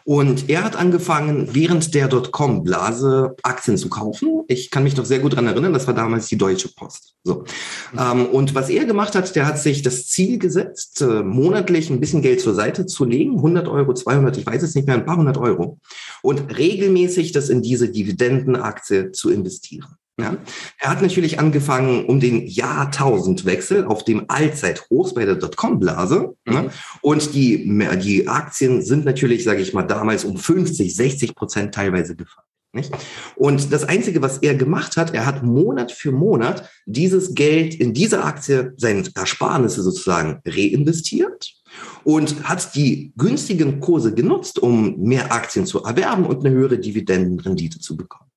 Und 0.09 0.49
er 0.49 0.65
hat 0.65 0.75
angefangen, 0.75 1.50
während 1.53 1.93
der 1.95 2.09
Dotcom-Blase 2.09 3.37
Aktien 3.43 3.77
zu 3.77 3.91
kaufen. 3.91 4.43
Ich 4.49 4.71
kann 4.71 4.83
mich 4.83 4.97
noch 4.97 5.05
sehr 5.05 5.19
gut 5.19 5.37
dran 5.37 5.47
erinnern, 5.47 5.75
das 5.75 5.87
war 5.87 5.93
damals 5.93 6.29
die 6.29 6.38
Deutsche 6.38 6.71
Post. 6.75 7.15
So. 7.25 7.45
Mhm. 7.93 8.25
und 8.33 8.55
was 8.55 8.71
er 8.71 8.87
gemacht 8.87 9.15
hat, 9.15 9.37
der 9.37 9.47
hat 9.47 9.59
sich 9.59 9.83
das 9.83 10.07
Ziel 10.07 10.38
gesetzt, 10.38 11.03
äh, 11.03 11.23
monatlich 11.23 11.91
ein 11.91 12.00
bisschen 12.00 12.23
Geld 12.23 12.41
zur 12.41 12.55
Seite 12.55 12.87
zu 12.87 13.05
legen, 13.05 13.37
100 13.37 13.69
Euro, 13.69 13.93
200, 13.93 14.38
ich 14.38 14.47
weiß 14.47 14.62
es 14.62 14.75
nicht 14.75 14.87
mehr, 14.87 14.97
ein 14.97 15.05
paar 15.05 15.19
hundert 15.19 15.37
Euro, 15.37 15.79
und 16.23 16.57
regelmäßig 16.57 17.33
das 17.33 17.50
in 17.50 17.61
diese 17.61 17.91
Dividendenaktie 17.91 19.12
zu 19.12 19.29
investieren. 19.29 19.99
Ja? 20.19 20.37
Er 20.81 20.91
hat 20.91 21.01
natürlich 21.01 21.39
angefangen 21.39 22.05
um 22.05 22.19
den 22.19 22.47
Jahrtausendwechsel 22.47 23.85
auf 23.85 24.05
dem 24.05 24.25
Allzeithoch 24.29 25.15
bei 25.15 25.25
der 25.25 25.37
Dotcom-Blase. 25.37 26.35
Ne? 26.45 26.53
Mhm. 26.53 26.55
Ne? 26.55 26.71
Und 27.03 27.35
die, 27.35 27.67
die 28.03 28.29
Aktien 28.29 28.83
sind 28.83 29.05
natürlich, 29.05 29.45
sage 29.45 29.63
ich 29.63 29.73
mal, 29.73 29.85
damals 29.85 30.25
um 30.25 30.37
50, 30.37 30.95
60 30.95 31.35
Prozent 31.35 31.75
teilweise 31.75 32.17
gefallen. 32.17 32.47
Nicht? 32.73 32.93
Und 33.35 33.73
das 33.73 33.85
Einzige, 33.85 34.21
was 34.21 34.39
er 34.39 34.55
gemacht 34.55 34.99
hat, 34.99 35.15
er 35.15 35.25
hat 35.25 35.43
Monat 35.43 35.91
für 35.91 36.13
Monat 36.13 36.69
dieses 36.85 37.35
Geld 37.35 37.75
in 37.75 37.95
diese 37.95 38.25
Aktie, 38.25 38.75
seine 38.77 39.05
Ersparnisse 39.15 39.83
sozusagen 39.83 40.43
reinvestiert 40.45 41.55
und 42.05 42.45
hat 42.47 42.75
die 42.75 43.13
günstigen 43.17 43.81
Kurse 43.81 44.13
genutzt, 44.13 44.59
um 44.59 44.99
mehr 44.99 45.33
Aktien 45.33 45.65
zu 45.65 45.83
erwerben 45.83 46.27
und 46.27 46.45
eine 46.45 46.55
höhere 46.55 46.79
Dividendenrendite 46.79 47.79
zu 47.81 47.97
bekommen. 47.97 48.29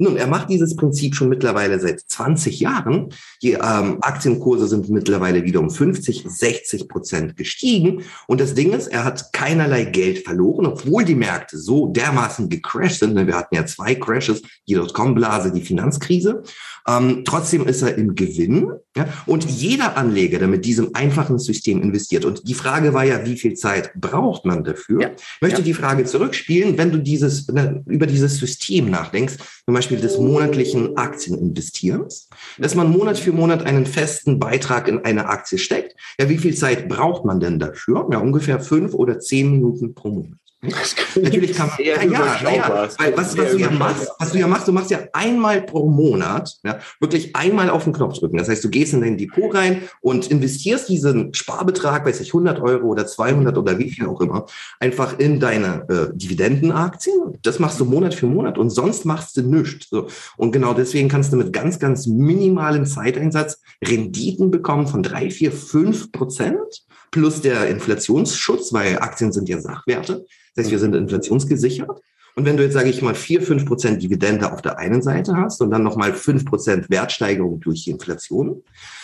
Nun, 0.00 0.16
er 0.16 0.28
macht 0.28 0.48
dieses 0.48 0.76
Prinzip 0.76 1.16
schon 1.16 1.28
mittlerweile 1.28 1.80
seit 1.80 2.00
20 2.00 2.60
Jahren. 2.60 3.08
Die 3.42 3.52
ähm, 3.54 3.98
Aktienkurse 4.00 4.68
sind 4.68 4.88
mittlerweile 4.88 5.42
wieder 5.42 5.58
um 5.58 5.70
50, 5.70 6.24
60 6.24 6.88
Prozent 6.88 7.36
gestiegen. 7.36 8.04
Und 8.28 8.40
das 8.40 8.54
Ding 8.54 8.72
ist, 8.72 8.86
er 8.86 9.02
hat 9.02 9.32
keinerlei 9.32 9.84
Geld 9.84 10.20
verloren, 10.24 10.66
obwohl 10.66 11.04
die 11.04 11.16
Märkte 11.16 11.58
so 11.58 11.88
dermaßen 11.88 12.48
gecrashed 12.48 13.00
sind. 13.00 13.16
Wir 13.16 13.36
hatten 13.36 13.56
ja 13.56 13.66
zwei 13.66 13.96
Crashes, 13.96 14.42
die 14.68 14.74
Dotcom-Blase, 14.74 15.50
die 15.50 15.62
Finanzkrise. 15.62 16.44
Ähm, 16.86 17.24
trotzdem 17.24 17.66
ist 17.66 17.82
er 17.82 17.96
im 17.96 18.14
Gewinn. 18.14 18.70
Ja? 18.98 19.08
Und 19.26 19.50
jeder 19.50 19.96
Anleger, 19.96 20.38
der 20.38 20.48
mit 20.48 20.64
diesem 20.64 20.90
einfachen 20.94 21.38
System 21.38 21.82
investiert, 21.82 22.24
und 22.24 22.48
die 22.48 22.54
Frage 22.54 22.94
war 22.94 23.04
ja, 23.04 23.24
wie 23.24 23.36
viel 23.36 23.54
Zeit 23.54 23.92
braucht 23.94 24.44
man 24.44 24.64
dafür? 24.64 25.00
Ja. 25.00 25.10
Möchte 25.40 25.58
ja. 25.58 25.64
die 25.64 25.74
Frage 25.74 26.04
zurückspielen, 26.04 26.78
wenn 26.78 26.92
du 26.92 26.98
dieses, 26.98 27.48
ne, 27.48 27.82
über 27.86 28.06
dieses 28.06 28.36
System 28.36 28.90
nachdenkst, 28.90 29.36
zum 29.64 29.74
Beispiel 29.74 29.88
Beispiel 29.88 30.00
des 30.00 30.18
monatlichen 30.18 30.96
Aktieninvestierens, 30.96 32.28
dass 32.58 32.74
man 32.74 32.90
Monat 32.90 33.18
für 33.18 33.32
Monat 33.32 33.64
einen 33.64 33.86
festen 33.86 34.38
Beitrag 34.38 34.88
in 34.88 35.04
eine 35.04 35.26
Aktie 35.28 35.58
steckt. 35.58 35.94
Ja, 36.20 36.28
wie 36.28 36.38
viel 36.38 36.54
Zeit 36.54 36.88
braucht 36.88 37.24
man 37.24 37.40
denn 37.40 37.58
dafür? 37.58 38.06
Ja, 38.12 38.18
ungefähr 38.18 38.60
fünf 38.60 38.92
oder 38.92 39.18
zehn 39.20 39.50
Minuten 39.52 39.94
pro 39.94 40.10
Monat. 40.10 40.38
Natürlich 40.60 41.54
kann 41.54 41.68
man, 41.68 41.76
ja, 41.78 42.02
ja, 42.02 42.52
ja, 42.52 42.88
weil 42.98 43.16
was, 43.16 43.38
was 43.38 43.52
du 43.52 43.58
ja 43.58 43.70
machst, 43.70 44.10
was 44.18 44.32
du 44.32 44.38
ja 44.38 44.48
machst, 44.48 44.66
du 44.66 44.72
machst 44.72 44.90
ja 44.90 44.98
einmal 45.12 45.62
pro 45.62 45.88
Monat, 45.88 46.56
ja, 46.64 46.80
wirklich 46.98 47.36
einmal 47.36 47.70
auf 47.70 47.84
den 47.84 47.92
Knopf 47.92 48.18
drücken. 48.18 48.38
Das 48.38 48.48
heißt, 48.48 48.64
du 48.64 48.68
gehst 48.68 48.92
in 48.92 49.00
dein 49.00 49.16
Depot 49.16 49.54
rein 49.54 49.82
und 50.00 50.26
investierst 50.26 50.88
diesen 50.88 51.32
Sparbetrag, 51.32 52.04
weiß 52.04 52.20
ich, 52.20 52.30
100 52.30 52.60
Euro 52.60 52.88
oder 52.88 53.06
200 53.06 53.56
oder 53.56 53.78
wie 53.78 53.88
viel 53.88 54.06
auch 54.06 54.20
immer, 54.20 54.46
einfach 54.80 55.20
in 55.20 55.38
deine 55.38 55.86
äh, 55.88 56.16
Dividendenaktien. 56.16 57.38
Das 57.42 57.60
machst 57.60 57.78
du 57.78 57.84
Monat 57.84 58.14
für 58.14 58.26
Monat 58.26 58.58
und 58.58 58.70
sonst 58.70 59.04
machst 59.04 59.36
du 59.36 59.42
nichts. 59.42 59.88
So. 59.90 60.08
Und 60.36 60.50
genau 60.50 60.74
deswegen 60.74 61.08
kannst 61.08 61.32
du 61.32 61.36
mit 61.36 61.52
ganz, 61.52 61.78
ganz 61.78 62.08
minimalem 62.08 62.84
Zeiteinsatz 62.84 63.60
Renditen 63.84 64.50
bekommen 64.50 64.88
von 64.88 65.04
drei, 65.04 65.30
vier, 65.30 65.52
fünf 65.52 66.10
Prozent 66.10 66.84
plus 67.10 67.40
der 67.40 67.68
Inflationsschutz, 67.68 68.72
weil 68.72 68.98
Aktien 68.98 69.32
sind 69.32 69.48
ja 69.48 69.60
Sachwerte. 69.60 70.26
Das 70.54 70.64
heißt, 70.64 70.72
wir 70.72 70.78
sind 70.78 70.94
inflationsgesichert. 70.94 72.00
Und 72.34 72.44
wenn 72.44 72.56
du 72.56 72.62
jetzt, 72.62 72.74
sage 72.74 72.88
ich 72.88 73.02
mal, 73.02 73.16
vier 73.16 73.42
fünf 73.42 73.66
Prozent 73.66 74.00
Dividende 74.00 74.52
auf 74.52 74.62
der 74.62 74.78
einen 74.78 75.02
Seite 75.02 75.36
hast 75.36 75.60
und 75.60 75.70
dann 75.70 75.82
nochmal 75.82 76.12
fünf 76.12 76.44
Prozent 76.44 76.88
Wertsteigerung 76.88 77.58
durch 77.58 77.84
die 77.84 77.90
Inflation, 77.90 78.62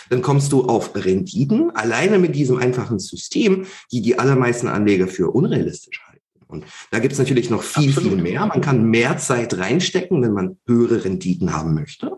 dann 0.09 0.21
kommst 0.21 0.53
du 0.53 0.63
auf 0.63 0.95
Renditen 0.95 1.69
alleine 1.75 2.17
mit 2.17 2.35
diesem 2.35 2.57
einfachen 2.57 2.99
System, 2.99 3.65
die 3.91 4.01
die 4.01 4.17
allermeisten 4.17 4.67
Anleger 4.67 5.07
für 5.07 5.31
unrealistisch 5.31 5.99
halten. 5.99 6.04
Und 6.55 6.65
da 6.91 6.99
gibt 6.99 7.13
es 7.13 7.19
natürlich 7.19 7.49
noch 7.49 7.63
viel, 7.63 7.89
Absolut. 7.89 8.13
viel 8.13 8.21
mehr. 8.21 8.45
Man 8.45 8.61
kann 8.61 8.85
mehr 8.85 9.17
Zeit 9.17 9.57
reinstecken, 9.57 10.21
wenn 10.21 10.33
man 10.33 10.57
höhere 10.67 11.03
Renditen 11.03 11.53
haben 11.53 11.73
möchte. 11.73 12.11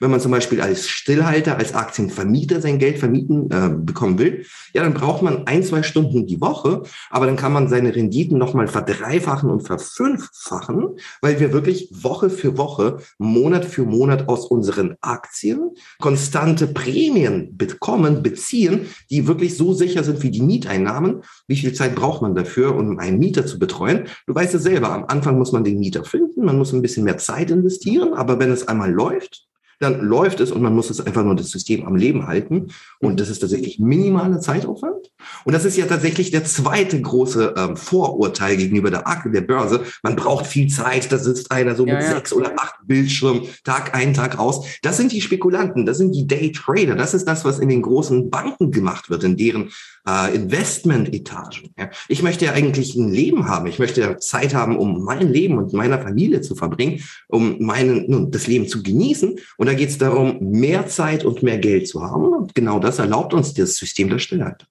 Wenn 0.00 0.10
man 0.10 0.20
zum 0.20 0.32
Beispiel 0.32 0.60
als 0.60 0.88
Stillhalter, 0.88 1.56
als 1.56 1.74
Aktienvermieter 1.74 2.60
sein 2.60 2.78
Geld 2.78 2.98
vermieten 2.98 3.50
äh, 3.50 3.70
bekommen 3.74 4.18
will, 4.18 4.44
ja, 4.72 4.82
dann 4.82 4.94
braucht 4.94 5.22
man 5.22 5.46
ein, 5.46 5.62
zwei 5.62 5.82
Stunden 5.82 6.26
die 6.26 6.40
Woche, 6.40 6.82
aber 7.10 7.26
dann 7.26 7.36
kann 7.36 7.52
man 7.52 7.68
seine 7.68 7.94
Renditen 7.94 8.38
nochmal 8.38 8.66
verdreifachen 8.66 9.50
und 9.50 9.62
verfünffachen, 9.62 10.96
weil 11.20 11.38
wir 11.40 11.52
wirklich 11.52 11.88
Woche 11.92 12.30
für 12.30 12.58
Woche, 12.58 12.98
Monat 13.18 13.64
für 13.64 13.84
Monat 13.84 14.28
aus 14.28 14.46
unseren 14.46 14.96
Aktien 15.00 15.70
konstante 16.00 16.66
Prämien 16.66 17.56
bekommen, 17.56 18.22
beziehen, 18.22 18.86
die 19.10 19.26
wirklich 19.26 19.56
so 19.56 19.72
sicher 19.72 20.02
sind 20.02 20.22
wie 20.22 20.30
die 20.30 20.42
Mieteinnahmen. 20.42 21.22
Wie 21.46 21.56
viel 21.56 21.72
Zeit 21.72 21.94
braucht 21.94 22.22
man 22.22 22.34
dafür, 22.34 22.74
um 22.74 22.98
einen 22.98 23.18
Mieter 23.18 23.46
zu 23.46 23.58
betreuen? 23.58 23.83
Du 24.26 24.34
weißt 24.34 24.54
es 24.54 24.62
selber, 24.62 24.90
am 24.90 25.04
Anfang 25.04 25.38
muss 25.38 25.52
man 25.52 25.64
den 25.64 25.78
Mieter 25.78 26.04
finden, 26.04 26.44
man 26.44 26.58
muss 26.58 26.72
ein 26.72 26.82
bisschen 26.82 27.04
mehr 27.04 27.18
Zeit 27.18 27.50
investieren, 27.50 28.14
aber 28.14 28.38
wenn 28.38 28.50
es 28.50 28.68
einmal 28.68 28.92
läuft, 28.92 29.46
dann 29.80 30.00
läuft 30.00 30.40
es 30.40 30.50
und 30.50 30.62
man 30.62 30.74
muss 30.74 30.90
es 30.90 31.00
einfach 31.00 31.24
nur 31.24 31.36
das 31.36 31.50
System 31.50 31.86
am 31.86 31.96
Leben 31.96 32.26
halten. 32.26 32.68
Und 33.00 33.20
das 33.20 33.28
ist 33.28 33.40
tatsächlich 33.40 33.78
minimale 33.78 34.40
Zeitaufwand. 34.40 35.10
Und 35.44 35.52
das 35.52 35.64
ist 35.64 35.76
ja 35.76 35.86
tatsächlich 35.86 36.30
der 36.30 36.44
zweite 36.44 37.00
große 37.00 37.54
ähm, 37.56 37.76
Vorurteil 37.76 38.56
gegenüber 38.56 38.90
der 38.90 39.06
Akte 39.06 39.30
der 39.30 39.40
Börse. 39.40 39.82
Man 40.02 40.16
braucht 40.16 40.46
viel 40.46 40.68
Zeit, 40.68 41.10
da 41.10 41.18
sitzt 41.18 41.50
einer 41.50 41.74
so 41.74 41.84
mit 41.84 41.94
ja, 41.94 42.00
ja. 42.00 42.14
sechs 42.14 42.32
oder 42.32 42.52
acht 42.58 42.74
Bildschirmen, 42.86 43.42
Tag 43.64 43.94
ein, 43.94 44.14
Tag 44.14 44.38
aus. 44.38 44.66
Das 44.82 44.96
sind 44.96 45.12
die 45.12 45.20
Spekulanten, 45.20 45.86
das 45.86 45.98
sind 45.98 46.12
die 46.14 46.26
Daytrader. 46.26 46.94
Das 46.94 47.14
ist 47.14 47.26
das, 47.26 47.44
was 47.44 47.58
in 47.58 47.68
den 47.68 47.82
großen 47.82 48.30
Banken 48.30 48.70
gemacht 48.70 49.10
wird, 49.10 49.24
in 49.24 49.36
deren 49.36 49.70
äh, 50.06 50.34
Investment-Etagen. 50.34 51.70
Ja. 51.78 51.90
Ich 52.08 52.22
möchte 52.22 52.44
ja 52.46 52.52
eigentlich 52.52 52.94
ein 52.94 53.10
Leben 53.10 53.48
haben. 53.48 53.66
Ich 53.66 53.78
möchte 53.78 54.00
ja 54.00 54.18
Zeit 54.18 54.54
haben, 54.54 54.76
um 54.76 55.04
mein 55.04 55.32
Leben 55.32 55.58
und 55.58 55.72
meiner 55.72 56.00
Familie 56.00 56.40
zu 56.40 56.54
verbringen, 56.54 57.02
um 57.28 57.58
meinen, 57.60 58.10
nun, 58.10 58.30
das 58.30 58.46
Leben 58.46 58.68
zu 58.68 58.82
genießen. 58.82 59.38
Und 59.56 59.63
da 59.66 59.74
geht 59.74 59.90
es 59.90 59.98
darum, 59.98 60.38
mehr 60.40 60.86
Zeit 60.86 61.24
und 61.24 61.42
mehr 61.42 61.58
Geld 61.58 61.88
zu 61.88 62.02
haben. 62.02 62.32
Und 62.32 62.54
genau 62.54 62.78
das 62.78 62.98
erlaubt 62.98 63.34
uns 63.34 63.54
das 63.54 63.76
System 63.76 64.08
der 64.10 64.18
Stillheit. 64.18 64.66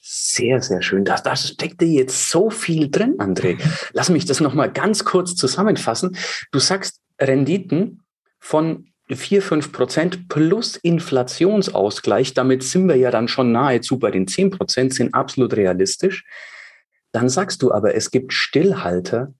Sehr, 0.00 0.60
sehr 0.60 0.82
schön. 0.82 1.04
Da, 1.04 1.16
da 1.16 1.36
steckte 1.36 1.84
jetzt 1.84 2.28
so 2.30 2.50
viel 2.50 2.90
drin, 2.90 3.18
André. 3.18 3.58
Lass 3.92 4.10
mich 4.10 4.24
das 4.24 4.40
nochmal 4.40 4.72
ganz 4.72 5.04
kurz 5.04 5.36
zusammenfassen. 5.36 6.16
Du 6.50 6.58
sagst 6.58 7.00
Renditen 7.20 8.02
von 8.40 8.88
4, 9.08 9.42
5 9.42 9.72
Prozent 9.72 10.28
plus 10.28 10.76
Inflationsausgleich, 10.76 12.34
damit 12.34 12.62
sind 12.62 12.88
wir 12.88 12.96
ja 12.96 13.10
dann 13.10 13.28
schon 13.28 13.52
nahezu 13.52 13.98
bei 13.98 14.10
den 14.10 14.26
10 14.26 14.50
Prozent, 14.50 14.94
sind 14.94 15.14
absolut 15.14 15.54
realistisch. 15.54 16.24
Dann 17.12 17.28
sagst 17.28 17.62
du 17.62 17.72
aber, 17.72 17.94
es 17.94 18.10
gibt 18.10 18.32
Stillhalter, 18.32 19.32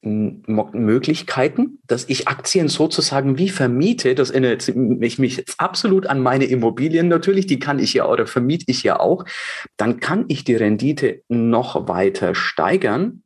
Möglichkeiten, 0.00 1.80
dass 1.86 2.08
ich 2.08 2.28
Aktien 2.28 2.68
sozusagen 2.68 3.36
wie 3.36 3.48
vermiete, 3.48 4.14
dass 4.14 4.30
ich 4.30 5.18
mich 5.18 5.44
absolut 5.58 6.06
an 6.06 6.20
meine 6.20 6.44
Immobilien 6.44 7.08
natürlich, 7.08 7.46
die 7.46 7.58
kann 7.58 7.80
ich 7.80 7.94
ja 7.94 8.06
oder 8.08 8.26
vermiete 8.26 8.66
ich 8.68 8.84
ja 8.84 9.00
auch, 9.00 9.24
dann 9.76 9.98
kann 9.98 10.26
ich 10.28 10.44
die 10.44 10.54
Rendite 10.54 11.22
noch 11.28 11.88
weiter 11.88 12.36
steigern. 12.36 13.24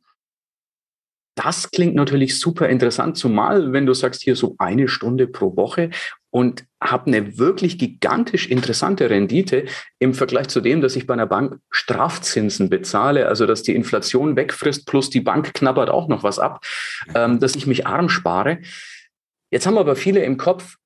Das 1.35 1.71
klingt 1.71 1.95
natürlich 1.95 2.39
super 2.39 2.69
interessant, 2.69 3.17
zumal 3.17 3.71
wenn 3.73 3.85
du 3.85 3.93
sagst 3.93 4.23
hier 4.23 4.35
so 4.35 4.55
eine 4.57 4.87
Stunde 4.87 5.27
pro 5.27 5.55
Woche 5.55 5.89
und 6.33 6.65
habe 6.81 7.07
eine 7.07 7.37
wirklich 7.37 7.77
gigantisch 7.77 8.47
interessante 8.47 9.07
Rendite 9.07 9.65
im 9.99 10.15
Vergleich 10.15 10.47
zu 10.47 10.61
dem, 10.61 10.81
dass 10.81 10.95
ich 10.95 11.05
bei 11.05 11.13
einer 11.13 11.27
Bank 11.27 11.59
Strafzinsen 11.69 12.71
bezahle, 12.71 13.27
also 13.27 13.45
dass 13.45 13.61
die 13.61 13.75
Inflation 13.75 14.35
wegfrisst 14.35 14.87
plus 14.87 15.11
die 15.11 15.21
Bank 15.21 15.53
knabbert 15.53 15.91
auch 15.91 16.07
noch 16.07 16.23
was 16.23 16.39
ab, 16.39 16.65
ähm, 17.13 17.39
dass 17.39 17.55
ich 17.55 17.67
mich 17.67 17.85
arm 17.85 18.09
spare. 18.09 18.57
Jetzt 19.51 19.67
haben 19.67 19.77
aber 19.77 19.95
viele 19.95 20.23
im 20.23 20.37
Kopf, 20.37 20.77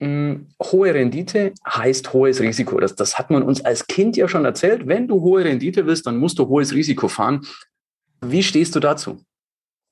hm, 0.00 0.46
hohe 0.62 0.94
Rendite 0.94 1.54
heißt 1.68 2.12
hohes 2.12 2.40
Risiko. 2.40 2.78
Das, 2.78 2.94
das 2.94 3.18
hat 3.18 3.30
man 3.30 3.42
uns 3.42 3.64
als 3.64 3.88
Kind 3.88 4.16
ja 4.16 4.28
schon 4.28 4.44
erzählt. 4.44 4.86
Wenn 4.86 5.08
du 5.08 5.22
hohe 5.22 5.44
Rendite 5.44 5.86
willst, 5.86 6.06
dann 6.06 6.18
musst 6.18 6.38
du 6.38 6.46
hohes 6.46 6.72
Risiko 6.72 7.08
fahren. 7.08 7.44
Wie 8.20 8.44
stehst 8.44 8.76
du 8.76 8.80
dazu? 8.80 9.24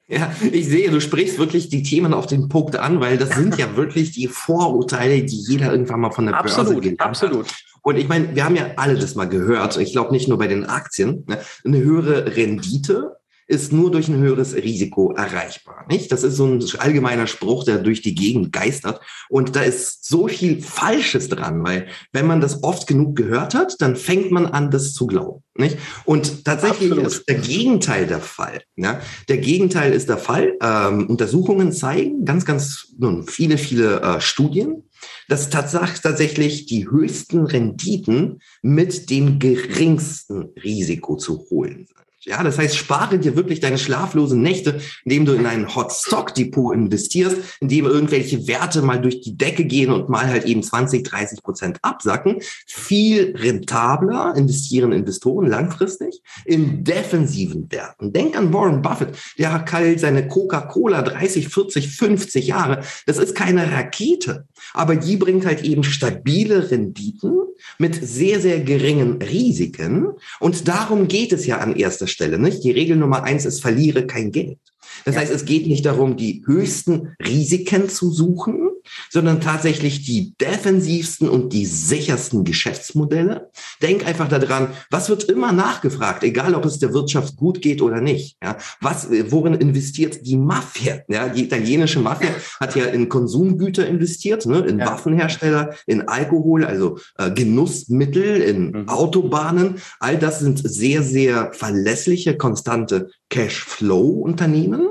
Ja, 0.09 0.33
ich 0.53 0.69
sehe, 0.69 0.91
du 0.91 1.01
sprichst 1.01 1.39
wirklich 1.39 1.69
die 1.69 1.83
Themen 1.83 2.15
auf 2.15 2.27
den 2.27 2.49
Punkt 2.49 2.77
an, 2.77 3.01
weil 3.01 3.19
das 3.19 3.31
sind 3.31 3.59
ja 3.59 3.77
wirklich 3.77 4.13
die 4.13 4.29
Vorurteile, 4.29 5.25
die 5.25 5.37
jeder 5.37 5.73
irgendwann 5.73 6.01
mal 6.01 6.13
von 6.13 6.27
der 6.27 6.37
absolut, 6.37 6.67
Börse 6.67 6.81
gelernt 6.81 7.01
absolut. 7.01 7.47
hat. 7.47 7.55
Und 7.83 7.97
ich 7.97 8.09
meine, 8.09 8.35
wir 8.35 8.45
haben 8.45 8.57
ja 8.57 8.71
alle 8.77 8.97
das 8.97 9.15
mal 9.15 9.29
gehört. 9.29 9.77
Ich 9.77 9.93
glaube 9.93 10.13
nicht 10.13 10.29
nur 10.29 10.39
bei 10.39 10.47
den 10.47 10.65
Aktien. 10.65 11.25
Ne? 11.29 11.39
Eine 11.65 11.79
höhere 11.79 12.37
Rendite 12.37 13.17
ist 13.47 13.73
nur 13.73 13.91
durch 13.91 14.09
ein 14.09 14.19
höheres 14.19 14.55
Risiko 14.55 15.13
erreichbar. 15.13 15.85
Nicht? 15.89 16.11
Das 16.11 16.23
ist 16.23 16.37
so 16.37 16.47
ein 16.47 16.65
allgemeiner 16.79 17.27
Spruch, 17.27 17.65
der 17.65 17.79
durch 17.79 18.03
die 18.03 18.15
Gegend 18.15 18.53
geistert. 18.53 19.01
Und 19.29 19.55
da 19.55 19.63
ist 19.63 20.05
so 20.05 20.27
viel 20.29 20.61
Falsches 20.63 21.29
dran, 21.29 21.63
weil 21.63 21.87
wenn 22.13 22.27
man 22.27 22.41
das 22.41 22.63
oft 22.63 22.87
genug 22.87 23.17
gehört 23.17 23.55
hat, 23.55 23.77
dann 23.81 23.97
fängt 23.97 24.31
man 24.31 24.47
an, 24.47 24.71
das 24.71 24.93
zu 24.93 25.07
glauben. 25.07 25.43
Nicht? 25.55 25.79
Und 26.05 26.45
tatsächlich 26.45 26.91
Absolut. 26.91 27.07
ist 27.07 27.29
der 27.29 27.37
Gegenteil 27.37 28.07
der 28.07 28.21
Fall. 28.21 28.63
Ja? 28.77 29.01
Der 29.29 29.39
Gegenteil 29.39 29.93
ist 29.93 30.09
der 30.09 30.19
Fall. 30.19 30.55
Ähm, 30.61 31.07
Untersuchungen 31.09 31.73
zeigen, 31.73 32.25
ganz, 32.25 32.45
ganz 32.45 32.95
nun, 32.99 33.27
viele, 33.27 33.59
viele 33.59 34.01
äh, 34.01 34.21
Studien, 34.21 34.83
dass 35.29 35.51
tatsächlich 35.51 36.67
die 36.67 36.89
höchsten 36.89 37.45
Renditen 37.45 38.41
mit 38.63 39.11
dem 39.11 39.39
geringsten 39.39 40.51
Risiko 40.63 41.17
zu 41.17 41.47
holen 41.51 41.87
sind. 41.87 42.06
Ja, 42.29 42.43
das 42.43 42.59
heißt, 42.59 42.77
spare 42.77 43.21
dir 43.21 43.37
wirklich 43.37 43.61
deine 43.61 43.79
schlaflosen 43.79 44.43
Nächte, 44.43 44.81
indem 45.05 45.27
du 45.27 45.33
in 45.35 45.47
ein 45.47 45.77
Hot 45.77 45.93
Stock 45.93 46.35
Depot 46.35 46.75
investierst, 46.75 47.37
indem 47.61 47.85
irgendwelche 47.85 48.49
Werte 48.49 48.83
mal 48.83 49.01
durch 49.01 49.21
die 49.21 49.37
Decke 49.37 49.65
gehen 49.65 49.93
und 49.93 50.09
mal 50.09 50.27
halt 50.27 50.45
eben 50.45 50.61
20, 50.61 51.05
30 51.05 51.43
Prozent 51.45 51.79
absacken. 51.83 52.39
Viel 52.67 53.37
rentabler 53.37 54.35
investieren 54.37 54.91
Investoren 54.91 55.47
langfristig 55.47 56.21
in 56.45 56.83
defensiven 56.83 57.71
Werten. 57.71 58.13
Denk 58.13 58.37
an 58.37 58.53
Warren 58.53 58.83
Buffett, 58.83 59.17
der 59.39 59.53
hat 59.53 59.67
kalt 59.67 60.01
seine 60.01 60.27
Coca-Cola 60.27 61.03
30, 61.03 61.49
40, 61.49 61.89
50 61.89 62.45
Jahre. 62.49 62.83
Das 63.07 63.19
ist 63.19 63.37
keine 63.37 63.71
Rakete, 63.71 64.49
aber 64.75 64.97
die 64.97 65.17
bringt 65.17 65.47
halt 65.47 65.63
eben 65.65 65.85
stabile 65.85 66.71
Renditen 66.71 67.33
mit 67.79 67.95
sehr, 67.95 68.41
sehr 68.41 68.61
geringen 68.61 69.21
Risiken. 69.23 70.09
Und 70.41 70.69
darum 70.69 71.09
geht 71.09 71.33
es 71.33 71.47
ja 71.47 71.59
an 71.59 71.77
erster 71.77 72.07
Stelle. 72.07 72.39
Nicht? 72.39 72.65
Die 72.65 72.71
Regel 72.71 72.97
Nummer 72.97 73.23
eins 73.23 73.45
ist, 73.45 73.61
verliere 73.61 74.07
kein 74.07 74.33
Geld. 74.33 74.59
Das 75.05 75.15
ja. 75.15 75.21
heißt, 75.21 75.33
es 75.33 75.45
geht 75.45 75.67
nicht 75.67 75.85
darum, 75.85 76.17
die 76.17 76.43
höchsten 76.47 77.17
Risiken 77.25 77.89
zu 77.89 78.11
suchen, 78.11 78.71
sondern 79.11 79.41
tatsächlich 79.41 80.05
die 80.05 80.35
defensivsten 80.41 81.29
und 81.29 81.53
die 81.53 81.67
sichersten 81.67 82.45
Geschäftsmodelle. 82.45 83.51
Denk 83.83 84.07
einfach 84.07 84.29
daran, 84.29 84.69
was 84.91 85.09
wird 85.09 85.25
immer 85.25 85.53
nachgefragt, 85.53 86.23
egal 86.23 86.55
ob 86.55 86.65
es 86.65 86.79
der 86.79 86.93
Wirtschaft 86.93 87.37
gut 87.37 87.61
geht 87.63 87.83
oder 87.83 88.01
nicht. 88.01 88.37
Ja, 88.43 88.57
was, 88.81 89.09
worin 89.31 89.55
investiert 89.55 90.27
die 90.27 90.37
Mafia? 90.37 91.01
Ja, 91.09 91.29
die 91.29 91.45
italienische 91.45 92.01
Mafia 92.01 92.31
hat 92.61 92.77
ja 92.77 92.87
in 92.87 93.09
Konsumgüter 93.09 93.87
investiert, 93.87 94.47
ne, 94.47 94.61
in 94.61 94.79
ja. 94.79 94.87
Waffenhersteller, 94.87 95.75
in 95.87 96.09
Alkohol, 96.09 96.65
also 96.65 96.99
äh, 97.19 97.31
Genussmittel, 97.31 98.37
in 98.41 98.71
mhm. 98.71 98.89
Autobahnen. 98.89 99.77
All 100.01 100.19
das 100.19 100.41
sind 100.41 100.61
sehr, 100.63 101.03
sehr 101.03 101.53
verlässliche, 101.53 102.37
konstante 102.37 103.11
Cashflow-Unternehmen 103.31 104.89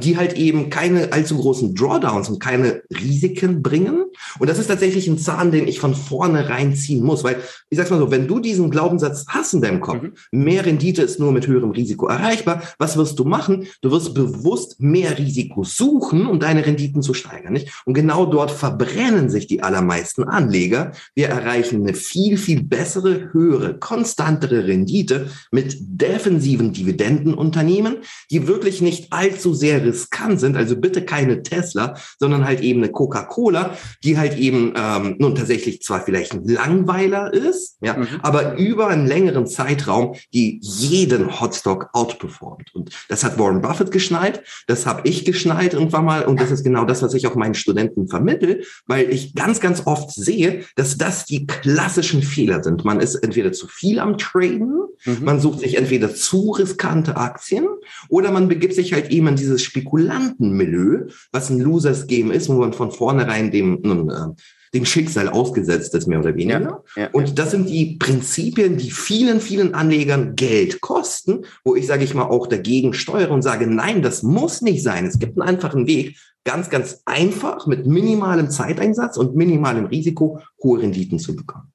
die 0.00 0.16
halt 0.16 0.34
eben 0.34 0.70
keine 0.70 1.12
allzu 1.12 1.38
großen 1.38 1.74
Drawdowns 1.74 2.28
und 2.28 2.40
keine 2.40 2.82
Risiken 2.90 3.62
bringen. 3.62 4.04
Und 4.38 4.48
das 4.48 4.58
ist 4.58 4.68
tatsächlich 4.68 5.08
ein 5.08 5.18
Zahn, 5.18 5.50
den 5.50 5.66
ich 5.68 5.80
von 5.80 5.94
vorne 5.94 6.48
reinziehen 6.48 7.04
muss, 7.04 7.24
weil 7.24 7.36
ich 7.70 7.78
sag's 7.78 7.90
mal 7.90 7.98
so, 7.98 8.10
wenn 8.10 8.28
du 8.28 8.40
diesen 8.40 8.70
Glaubenssatz 8.70 9.26
hast 9.28 9.54
in 9.54 9.60
deinem 9.60 9.80
Kopf, 9.80 10.02
mhm. 10.02 10.14
mehr 10.30 10.64
Rendite 10.64 11.02
ist 11.02 11.18
nur 11.18 11.32
mit 11.32 11.46
höherem 11.46 11.70
Risiko 11.70 12.06
erreichbar, 12.06 12.62
was 12.78 12.96
wirst 12.96 13.18
du 13.18 13.24
machen? 13.24 13.66
Du 13.82 13.90
wirst 13.90 14.14
bewusst 14.14 14.80
mehr 14.80 15.18
Risiko 15.18 15.64
suchen, 15.64 16.26
um 16.26 16.40
deine 16.40 16.64
Renditen 16.64 17.02
zu 17.02 17.14
steigern, 17.14 17.52
nicht? 17.52 17.82
Und 17.84 17.94
genau 17.94 18.26
dort 18.26 18.50
verbrennen 18.50 19.28
sich 19.28 19.46
die 19.46 19.62
allermeisten 19.62 20.24
Anleger. 20.24 20.92
Wir 21.14 21.28
erreichen 21.28 21.82
eine 21.82 21.94
viel, 21.94 22.36
viel 22.36 22.62
bessere, 22.62 23.32
höhere, 23.32 23.78
konstantere 23.78 24.66
Rendite 24.66 25.30
mit 25.50 25.76
defensiven 25.80 26.72
Dividendenunternehmen, 26.72 27.98
die 28.30 28.46
wirklich 28.46 28.80
nicht 28.80 29.12
allzu 29.12 29.43
allzu 29.44 29.54
sehr 29.54 29.84
riskant 29.84 30.40
sind, 30.40 30.56
also 30.56 30.76
bitte 30.76 31.04
keine 31.04 31.42
Tesla, 31.42 31.94
sondern 32.18 32.44
halt 32.44 32.60
eben 32.60 32.82
eine 32.82 32.90
Coca-Cola, 32.90 33.76
die 34.02 34.16
halt 34.16 34.38
eben 34.38 34.72
ähm, 34.76 35.16
nun 35.18 35.34
tatsächlich 35.34 35.82
zwar 35.82 36.02
vielleicht 36.04 36.32
ein 36.32 36.46
Langweiler 36.46 37.32
ist, 37.32 37.76
ja, 37.80 37.96
mhm. 37.96 38.06
aber 38.22 38.56
über 38.56 38.88
einen 38.88 39.06
längeren 39.06 39.46
Zeitraum, 39.46 40.14
die 40.32 40.58
jeden 40.62 41.40
Hotstock 41.40 41.90
outperformt. 41.92 42.74
Und 42.74 42.90
das 43.08 43.24
hat 43.24 43.38
Warren 43.38 43.60
Buffett 43.60 43.90
geschneit, 43.90 44.42
das 44.66 44.86
habe 44.86 45.02
ich 45.04 45.24
geschneit 45.24 45.74
irgendwann 45.74 46.04
mal 46.04 46.24
und 46.24 46.40
das 46.40 46.50
ist 46.50 46.64
genau 46.64 46.84
das, 46.84 47.02
was 47.02 47.14
ich 47.14 47.26
auch 47.26 47.34
meinen 47.34 47.54
Studenten 47.54 48.08
vermittel, 48.08 48.64
weil 48.86 49.10
ich 49.10 49.34
ganz, 49.34 49.60
ganz 49.60 49.86
oft 49.86 50.10
sehe, 50.10 50.64
dass 50.76 50.96
das 50.96 51.26
die 51.26 51.46
klassischen 51.46 52.22
Fehler 52.22 52.62
sind. 52.62 52.84
Man 52.84 53.00
ist 53.00 53.16
entweder 53.16 53.52
zu 53.52 53.66
viel 53.68 53.98
am 53.98 54.16
Traden, 54.16 54.80
mhm. 55.04 55.18
man 55.22 55.40
sucht 55.40 55.60
sich 55.60 55.76
entweder 55.76 56.14
zu 56.14 56.52
riskante 56.52 57.16
Aktien 57.16 57.66
oder 58.08 58.30
man 58.30 58.48
begibt 58.48 58.74
sich 58.74 58.92
halt 58.92 59.10
eben 59.10 59.33
man 59.34 59.36
dieses 59.36 59.62
Spekulantenmilieu, 59.62 61.08
was 61.32 61.50
ein 61.50 61.58
Losers-Game 61.58 62.30
ist, 62.30 62.48
wo 62.48 62.54
man 62.54 62.72
von 62.72 62.90
vornherein 62.90 63.50
dem, 63.50 63.80
nun, 63.82 64.10
äh, 64.10 64.34
dem 64.72 64.84
Schicksal 64.84 65.28
ausgesetzt 65.28 65.94
ist, 65.94 66.06
mehr 66.06 66.20
oder 66.20 66.34
weniger. 66.34 66.82
Ja, 66.96 67.02
ja, 67.02 67.08
und 67.12 67.38
das 67.38 67.50
sind 67.52 67.68
die 67.68 67.96
Prinzipien, 67.96 68.76
die 68.76 68.90
vielen, 68.90 69.40
vielen 69.40 69.74
Anlegern 69.74 70.34
Geld 70.34 70.80
kosten, 70.80 71.44
wo 71.64 71.74
ich, 71.74 71.86
sage 71.86 72.04
ich 72.04 72.14
mal, 72.14 72.24
auch 72.24 72.46
dagegen 72.46 72.92
steuere 72.92 73.30
und 73.30 73.42
sage, 73.42 73.66
nein, 73.66 74.02
das 74.02 74.22
muss 74.22 74.62
nicht 74.62 74.82
sein. 74.82 75.06
Es 75.06 75.18
gibt 75.18 75.38
einen 75.38 75.48
einfachen 75.48 75.86
Weg, 75.86 76.16
ganz, 76.44 76.70
ganz 76.70 77.02
einfach 77.04 77.66
mit 77.66 77.86
minimalem 77.86 78.50
Zeiteinsatz 78.50 79.16
und 79.16 79.36
minimalem 79.36 79.86
Risiko 79.86 80.40
hohe 80.62 80.82
Renditen 80.82 81.18
zu 81.18 81.36
bekommen. 81.36 81.72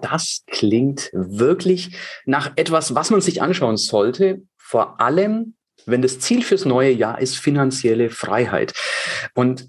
Das 0.00 0.42
klingt 0.46 1.10
wirklich 1.12 1.94
nach 2.24 2.52
etwas, 2.56 2.94
was 2.94 3.10
man 3.10 3.20
sich 3.20 3.42
anschauen 3.42 3.76
sollte. 3.76 4.42
Vor 4.56 5.00
allem, 5.00 5.54
wenn 5.86 6.02
das 6.02 6.18
Ziel 6.18 6.42
fürs 6.42 6.64
neue 6.64 6.92
Jahr 6.92 7.20
ist 7.20 7.36
finanzielle 7.36 8.10
Freiheit. 8.10 8.72
Und 9.34 9.68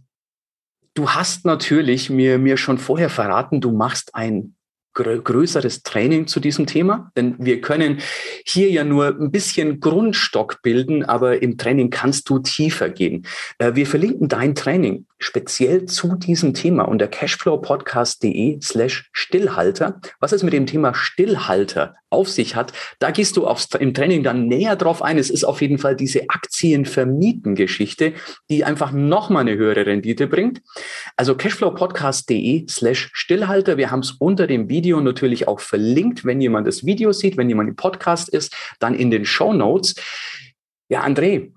du 0.93 1.09
hast 1.11 1.45
natürlich 1.45 2.09
mir, 2.09 2.37
mir 2.37 2.57
schon 2.57 2.77
vorher 2.77 3.09
verraten, 3.09 3.61
du 3.61 3.71
machst 3.71 4.15
ein 4.15 4.55
größeres 4.93 5.83
Training 5.83 6.27
zu 6.27 6.39
diesem 6.39 6.65
Thema, 6.65 7.11
denn 7.15 7.35
wir 7.39 7.61
können 7.61 7.99
hier 8.45 8.69
ja 8.69 8.83
nur 8.83 9.07
ein 9.07 9.31
bisschen 9.31 9.79
Grundstock 9.79 10.61
bilden, 10.61 11.03
aber 11.03 11.41
im 11.41 11.57
Training 11.57 11.89
kannst 11.89 12.29
du 12.29 12.39
tiefer 12.39 12.89
gehen. 12.89 13.25
Äh, 13.57 13.75
wir 13.75 13.87
verlinken 13.87 14.27
dein 14.27 14.55
Training 14.55 15.05
speziell 15.17 15.85
zu 15.85 16.15
diesem 16.15 16.53
Thema 16.53 16.83
unter 16.83 17.07
cashflowpodcast.de 17.07 18.59
slash 18.61 19.09
Stillhalter. 19.13 20.01
Was 20.19 20.31
es 20.31 20.43
mit 20.43 20.53
dem 20.53 20.65
Thema 20.65 20.93
Stillhalter 20.93 21.95
auf 22.09 22.27
sich 22.27 22.55
hat, 22.55 22.73
da 22.99 23.11
gehst 23.11 23.37
du 23.37 23.47
aufs, 23.47 23.69
im 23.79 23.93
Training 23.93 24.23
dann 24.23 24.47
näher 24.47 24.75
drauf 24.75 25.01
ein. 25.01 25.17
Es 25.17 25.29
ist 25.29 25.43
auf 25.45 25.61
jeden 25.61 25.77
Fall 25.77 25.95
diese 25.95 26.27
Aktienvermieten-Geschichte, 26.27 28.13
die 28.49 28.65
einfach 28.65 28.91
nochmal 28.91 29.41
eine 29.41 29.55
höhere 29.55 29.85
Rendite 29.85 30.27
bringt. 30.27 30.61
Also 31.15 31.35
cashflowpodcast.de 31.35 32.65
slash 32.67 33.11
Stillhalter. 33.13 33.77
Wir 33.77 33.91
haben 33.91 34.01
es 34.01 34.11
unter 34.11 34.47
dem 34.47 34.67
Video 34.67 34.80
natürlich 34.81 35.47
auch 35.47 35.59
verlinkt. 35.59 36.25
Wenn 36.25 36.41
jemand 36.41 36.67
das 36.67 36.85
Video 36.85 37.11
sieht, 37.11 37.37
wenn 37.37 37.49
jemand 37.49 37.69
im 37.69 37.75
Podcast 37.75 38.29
ist, 38.29 38.55
dann 38.79 38.95
in 38.95 39.11
den 39.11 39.25
Show 39.25 39.53
Notes. 39.53 39.95
Ja, 40.89 41.03
André, 41.05 41.51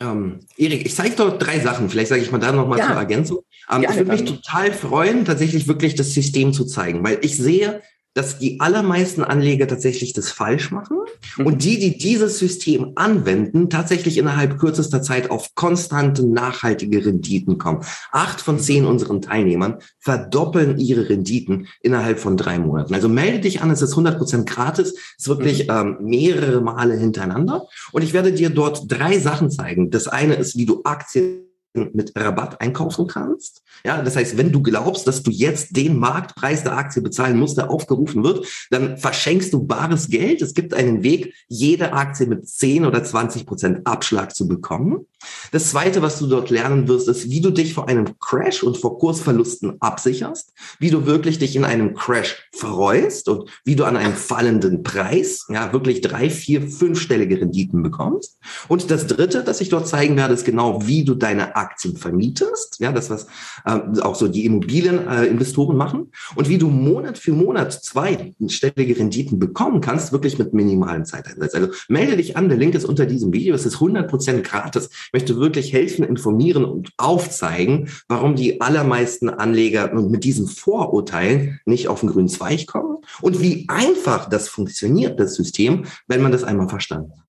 ähm, 0.00 0.40
Erik, 0.56 0.84
ich 0.86 0.94
zeige 0.94 1.16
doch 1.16 1.38
drei 1.38 1.60
Sachen. 1.60 1.88
Vielleicht 1.88 2.08
sage 2.08 2.22
ich 2.22 2.30
mal 2.32 2.38
da 2.38 2.52
nochmal 2.52 2.78
ja. 2.78 2.86
zur 2.86 2.96
Ergänzung. 2.96 3.40
Ähm, 3.70 3.84
ich 3.88 3.96
würde 3.96 4.10
mich 4.10 4.24
total 4.24 4.72
freuen, 4.72 5.24
tatsächlich 5.24 5.68
wirklich 5.68 5.94
das 5.94 6.12
System 6.12 6.52
zu 6.52 6.64
zeigen, 6.64 7.04
weil 7.04 7.18
ich 7.22 7.36
sehe, 7.36 7.82
dass 8.14 8.38
die 8.38 8.60
allermeisten 8.60 9.22
Anleger 9.22 9.66
tatsächlich 9.66 10.12
das 10.12 10.30
falsch 10.30 10.70
machen 10.70 10.98
mhm. 11.36 11.46
und 11.46 11.64
die, 11.64 11.78
die 11.78 11.98
dieses 11.98 12.38
System 12.38 12.92
anwenden, 12.94 13.68
tatsächlich 13.68 14.18
innerhalb 14.18 14.58
kürzester 14.58 15.02
Zeit 15.02 15.30
auf 15.30 15.54
konstante, 15.54 16.26
nachhaltige 16.26 17.04
Renditen 17.04 17.58
kommen. 17.58 17.84
Acht 18.12 18.40
von 18.40 18.58
zehn 18.58 18.84
unseren 18.86 19.20
Teilnehmern 19.20 19.78
verdoppeln 19.98 20.78
ihre 20.78 21.08
Renditen 21.08 21.66
innerhalb 21.82 22.18
von 22.20 22.36
drei 22.36 22.58
Monaten. 22.58 22.94
Also 22.94 23.08
melde 23.08 23.40
dich 23.40 23.60
an, 23.62 23.70
es 23.70 23.82
ist 23.82 23.90
100 23.90 24.16
Prozent 24.16 24.48
gratis, 24.48 24.94
es 24.94 25.24
ist 25.24 25.28
wirklich 25.28 25.64
mhm. 25.64 25.74
ähm, 25.74 25.96
mehrere 26.00 26.60
Male 26.60 26.94
hintereinander 26.94 27.66
und 27.92 28.02
ich 28.02 28.12
werde 28.12 28.32
dir 28.32 28.50
dort 28.50 28.90
drei 28.90 29.18
Sachen 29.18 29.50
zeigen. 29.50 29.90
Das 29.90 30.06
eine 30.06 30.34
ist, 30.34 30.56
wie 30.56 30.66
du 30.66 30.82
Aktien 30.84 31.53
mit 31.74 32.12
Rabatt 32.16 32.60
einkaufen 32.60 33.06
kannst. 33.06 33.62
Ja, 33.84 34.00
das 34.02 34.16
heißt, 34.16 34.38
wenn 34.38 34.52
du 34.52 34.62
glaubst, 34.62 35.06
dass 35.06 35.22
du 35.22 35.30
jetzt 35.30 35.76
den 35.76 35.98
Marktpreis 35.98 36.62
der 36.62 36.76
Aktie 36.76 37.02
bezahlen 37.02 37.38
musst, 37.38 37.58
der 37.58 37.70
aufgerufen 37.70 38.22
wird, 38.22 38.46
dann 38.70 38.96
verschenkst 38.96 39.52
du 39.52 39.64
bares 39.64 40.08
Geld. 40.08 40.40
Es 40.40 40.54
gibt 40.54 40.72
einen 40.72 41.02
Weg, 41.02 41.34
jede 41.48 41.92
Aktie 41.92 42.26
mit 42.26 42.48
10 42.48 42.86
oder 42.86 43.02
20 43.02 43.44
Prozent 43.46 43.86
Abschlag 43.86 44.34
zu 44.34 44.46
bekommen. 44.46 45.06
Das 45.52 45.70
zweite, 45.70 46.02
was 46.02 46.18
du 46.18 46.26
dort 46.26 46.50
lernen 46.50 46.88
wirst, 46.88 47.08
ist, 47.08 47.30
wie 47.30 47.40
du 47.40 47.50
dich 47.50 47.74
vor 47.74 47.88
einem 47.88 48.18
Crash 48.18 48.62
und 48.62 48.76
vor 48.76 48.98
Kursverlusten 48.98 49.76
absicherst, 49.80 50.52
wie 50.78 50.90
du 50.90 51.06
wirklich 51.06 51.38
dich 51.38 51.56
in 51.56 51.64
einem 51.64 51.94
Crash 51.94 52.48
freust 52.52 53.28
und 53.28 53.50
wie 53.64 53.76
du 53.76 53.84
an 53.84 53.96
einem 53.96 54.14
fallenden 54.14 54.82
Preis, 54.82 55.46
ja, 55.48 55.72
wirklich 55.72 56.00
drei, 56.00 56.30
vier, 56.30 56.62
fünfstellige 56.62 57.40
Renditen 57.40 57.82
bekommst. 57.82 58.38
Und 58.68 58.90
das 58.90 59.06
dritte, 59.06 59.44
das 59.44 59.60
ich 59.60 59.68
dort 59.68 59.88
zeigen 59.88 60.16
werde, 60.16 60.34
ist 60.34 60.44
genau, 60.44 60.86
wie 60.86 61.04
du 61.04 61.14
deine 61.14 61.56
Aktien 61.56 61.96
vermietest. 61.96 62.80
Ja, 62.80 62.92
das, 62.92 63.10
was 63.10 63.26
äh, 63.64 64.00
auch 64.00 64.14
so 64.14 64.28
die 64.28 64.44
Immobilieninvestoren 64.44 65.76
äh, 65.76 65.78
machen. 65.78 66.12
Und 66.34 66.48
wie 66.48 66.58
du 66.58 66.68
Monat 66.68 67.18
für 67.18 67.32
Monat 67.32 67.72
zweistellige 67.72 68.98
Renditen 68.98 69.38
bekommen 69.38 69.80
kannst, 69.80 70.12
wirklich 70.12 70.38
mit 70.38 70.54
minimalen 70.54 71.04
Zeiteinsatz. 71.04 71.54
Also 71.54 71.68
melde 71.88 72.16
dich 72.16 72.36
an, 72.36 72.48
der 72.48 72.58
Link 72.58 72.74
ist 72.74 72.84
unter 72.84 73.06
diesem 73.06 73.32
Video. 73.32 73.54
Es 73.54 73.66
ist 73.66 73.76
100% 73.76 74.42
gratis. 74.42 74.90
Möchte 75.14 75.38
wirklich 75.38 75.72
helfen, 75.72 76.04
informieren 76.04 76.64
und 76.64 76.90
aufzeigen, 76.96 77.88
warum 78.08 78.34
die 78.34 78.60
allermeisten 78.60 79.30
Anleger 79.30 79.94
mit 79.94 80.24
diesen 80.24 80.48
Vorurteilen 80.48 81.60
nicht 81.66 81.86
auf 81.86 82.00
den 82.00 82.10
grünen 82.10 82.28
Zweig 82.28 82.66
kommen 82.66 82.98
und 83.22 83.40
wie 83.40 83.66
einfach 83.68 84.28
das 84.28 84.48
funktioniert, 84.48 85.20
das 85.20 85.36
System, 85.36 85.84
wenn 86.08 86.20
man 86.20 86.32
das 86.32 86.42
einmal 86.42 86.68
verstanden 86.68 87.12
hat. 87.12 87.24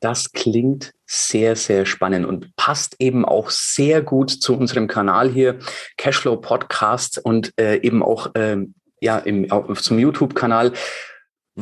Das 0.00 0.32
klingt 0.32 0.92
sehr, 1.06 1.56
sehr 1.56 1.86
spannend 1.86 2.26
und 2.26 2.54
passt 2.56 2.96
eben 2.98 3.24
auch 3.24 3.48
sehr 3.48 4.02
gut 4.02 4.30
zu 4.30 4.54
unserem 4.54 4.86
Kanal 4.86 5.30
hier, 5.30 5.58
Cashflow 5.96 6.36
Podcast 6.36 7.18
und 7.24 7.52
äh, 7.58 7.76
eben 7.80 8.02
auch 8.02 8.34
äh, 8.34 8.58
ja, 9.00 9.18
im, 9.18 9.50
auf, 9.50 9.80
zum 9.80 9.98
YouTube-Kanal 9.98 10.72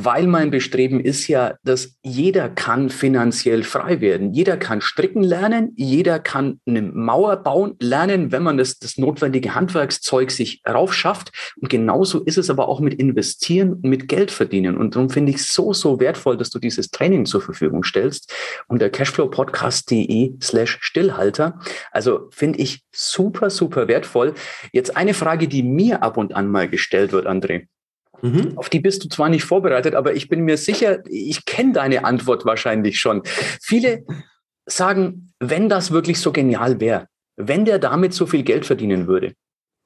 weil 0.05 0.27
mein 0.27 0.51
Bestreben 0.51 1.01
ist 1.01 1.27
ja, 1.29 1.55
dass 1.65 1.97
jeder 2.03 2.49
kann 2.49 2.91
finanziell 2.91 3.65
frei 3.65 4.01
werden. 4.01 4.33
Jeder 4.33 4.57
kann 4.57 4.81
stricken 4.81 5.23
lernen, 5.23 5.73
jeder 5.77 6.19
kann 6.21 6.61
eine 6.67 6.83
Mauer 6.83 7.37
bauen 7.37 7.75
lernen, 7.81 8.31
wenn 8.31 8.43
man 8.43 8.59
das, 8.59 8.79
das 8.79 8.97
notwendige 8.97 9.55
Handwerkszeug 9.55 10.31
sich 10.31 10.63
raufschafft. 10.69 11.33
Und 11.61 11.69
genauso 11.69 12.23
ist 12.23 12.39
es 12.39 12.51
aber 12.51 12.69
auch 12.69 12.81
mit 12.81 12.95
Investieren 12.95 13.75
und 13.75 13.85
mit 13.85 14.09
Geld 14.09 14.31
verdienen. 14.31 14.77
Und 14.77 14.95
darum 14.95 15.11
finde 15.11 15.31
ich 15.31 15.39
es 15.39 15.53
so, 15.53 15.73
so 15.73 15.99
wertvoll, 15.99 16.37
dass 16.37 16.51
du 16.51 16.59
dieses 16.59 16.91
Training 16.91 17.27
zur 17.27 17.41
Verfügung 17.41 17.83
stellst 17.83 18.33
unter 18.69 18.91
cashflowpodcast.de 18.91 20.35
slash 20.41 20.79
Stillhalter. 20.81 21.59
Also 21.91 22.29
finde 22.31 22.61
ich 22.61 22.83
super, 22.93 23.51
super 23.51 23.89
wertvoll. 23.89 24.35
Jetzt 24.73 24.97
eine 24.97 25.15
Frage, 25.15 25.49
die 25.49 25.63
mir 25.63 26.03
ab 26.03 26.17
und 26.17 26.35
an 26.35 26.49
mal 26.49 26.69
gestellt 26.69 27.13
wird, 27.13 27.27
André. 27.27 27.67
Mhm. 28.23 28.53
Auf 28.57 28.69
die 28.69 28.81
bist 28.81 29.05
du 29.05 29.09
zwar 29.09 29.29
nicht 29.29 29.45
vorbereitet, 29.45 29.95
aber 29.95 30.15
ich 30.15 30.29
bin 30.29 30.41
mir 30.41 30.57
sicher, 30.57 31.03
ich 31.09 31.45
kenne 31.45 31.73
deine 31.73 32.05
Antwort 32.05 32.45
wahrscheinlich 32.45 32.99
schon. 32.99 33.23
Viele 33.63 34.05
sagen, 34.67 35.33
wenn 35.41 35.69
das 35.69 35.91
wirklich 35.91 36.21
so 36.21 36.33
genial 36.33 36.81
wäre, 36.81 37.07
wenn 37.37 37.65
der 37.65 37.79
damit 37.79 38.15
so 38.15 38.27
viel 38.27 38.43
Geld 38.43 38.67
verdienen 38.67 39.07
würde, 39.07 39.35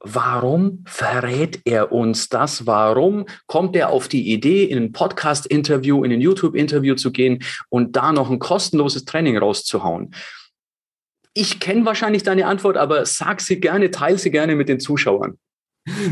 warum 0.00 0.82
verrät 0.86 1.60
er 1.64 1.92
uns 1.92 2.28
das? 2.28 2.66
Warum 2.66 3.26
kommt 3.46 3.76
er 3.76 3.90
auf 3.90 4.08
die 4.08 4.32
Idee, 4.32 4.64
in 4.64 4.78
ein 4.78 4.92
Podcast-Interview, 4.92 6.02
in 6.02 6.12
ein 6.12 6.20
YouTube-Interview 6.20 6.94
zu 6.94 7.12
gehen 7.12 7.42
und 7.68 7.94
da 7.96 8.12
noch 8.12 8.30
ein 8.30 8.38
kostenloses 8.38 9.04
Training 9.04 9.38
rauszuhauen? 9.38 10.14
Ich 11.34 11.60
kenne 11.60 11.84
wahrscheinlich 11.86 12.22
deine 12.22 12.46
Antwort, 12.46 12.76
aber 12.76 13.06
sag 13.06 13.40
sie 13.40 13.60
gerne, 13.60 13.90
teile 13.90 14.18
sie 14.18 14.30
gerne 14.30 14.56
mit 14.56 14.68
den 14.68 14.80
Zuschauern. 14.80 15.38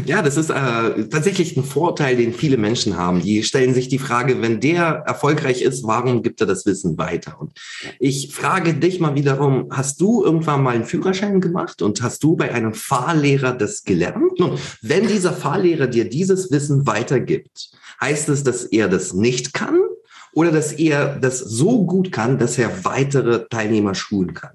Ja, 0.04 0.20
das 0.20 0.36
ist 0.36 0.50
äh, 0.50 1.08
tatsächlich 1.08 1.56
ein 1.56 1.62
Vorteil, 1.62 2.16
den 2.16 2.34
viele 2.34 2.56
Menschen 2.56 2.96
haben. 2.96 3.20
Die 3.20 3.44
stellen 3.44 3.72
sich 3.72 3.86
die 3.86 4.00
Frage, 4.00 4.42
wenn 4.42 4.58
der 4.58 5.04
erfolgreich 5.06 5.62
ist, 5.62 5.84
warum 5.84 6.22
gibt 6.22 6.40
er 6.40 6.48
das 6.48 6.66
Wissen 6.66 6.98
weiter? 6.98 7.40
Und 7.40 7.52
ich 8.00 8.34
frage 8.34 8.74
dich 8.74 8.98
mal 8.98 9.14
wiederum, 9.14 9.68
hast 9.70 10.00
du 10.00 10.24
irgendwann 10.24 10.64
mal 10.64 10.74
einen 10.74 10.84
Führerschein 10.84 11.40
gemacht 11.40 11.82
und 11.82 12.02
hast 12.02 12.24
du 12.24 12.34
bei 12.34 12.52
einem 12.52 12.74
Fahrlehrer 12.74 13.52
das 13.52 13.84
gelernt? 13.84 14.40
Und 14.40 14.58
wenn 14.82 15.06
dieser 15.06 15.32
Fahrlehrer 15.32 15.86
dir 15.86 16.08
dieses 16.08 16.50
Wissen 16.50 16.88
weitergibt, 16.88 17.70
heißt 18.00 18.28
es, 18.28 18.42
dass 18.42 18.64
er 18.64 18.88
das 18.88 19.14
nicht 19.14 19.54
kann 19.54 19.78
oder 20.32 20.50
dass 20.50 20.72
er 20.72 21.16
das 21.20 21.38
so 21.38 21.86
gut 21.86 22.10
kann, 22.10 22.38
dass 22.38 22.58
er 22.58 22.84
weitere 22.84 23.46
Teilnehmer 23.48 23.94
schulen 23.94 24.34
kann? 24.34 24.50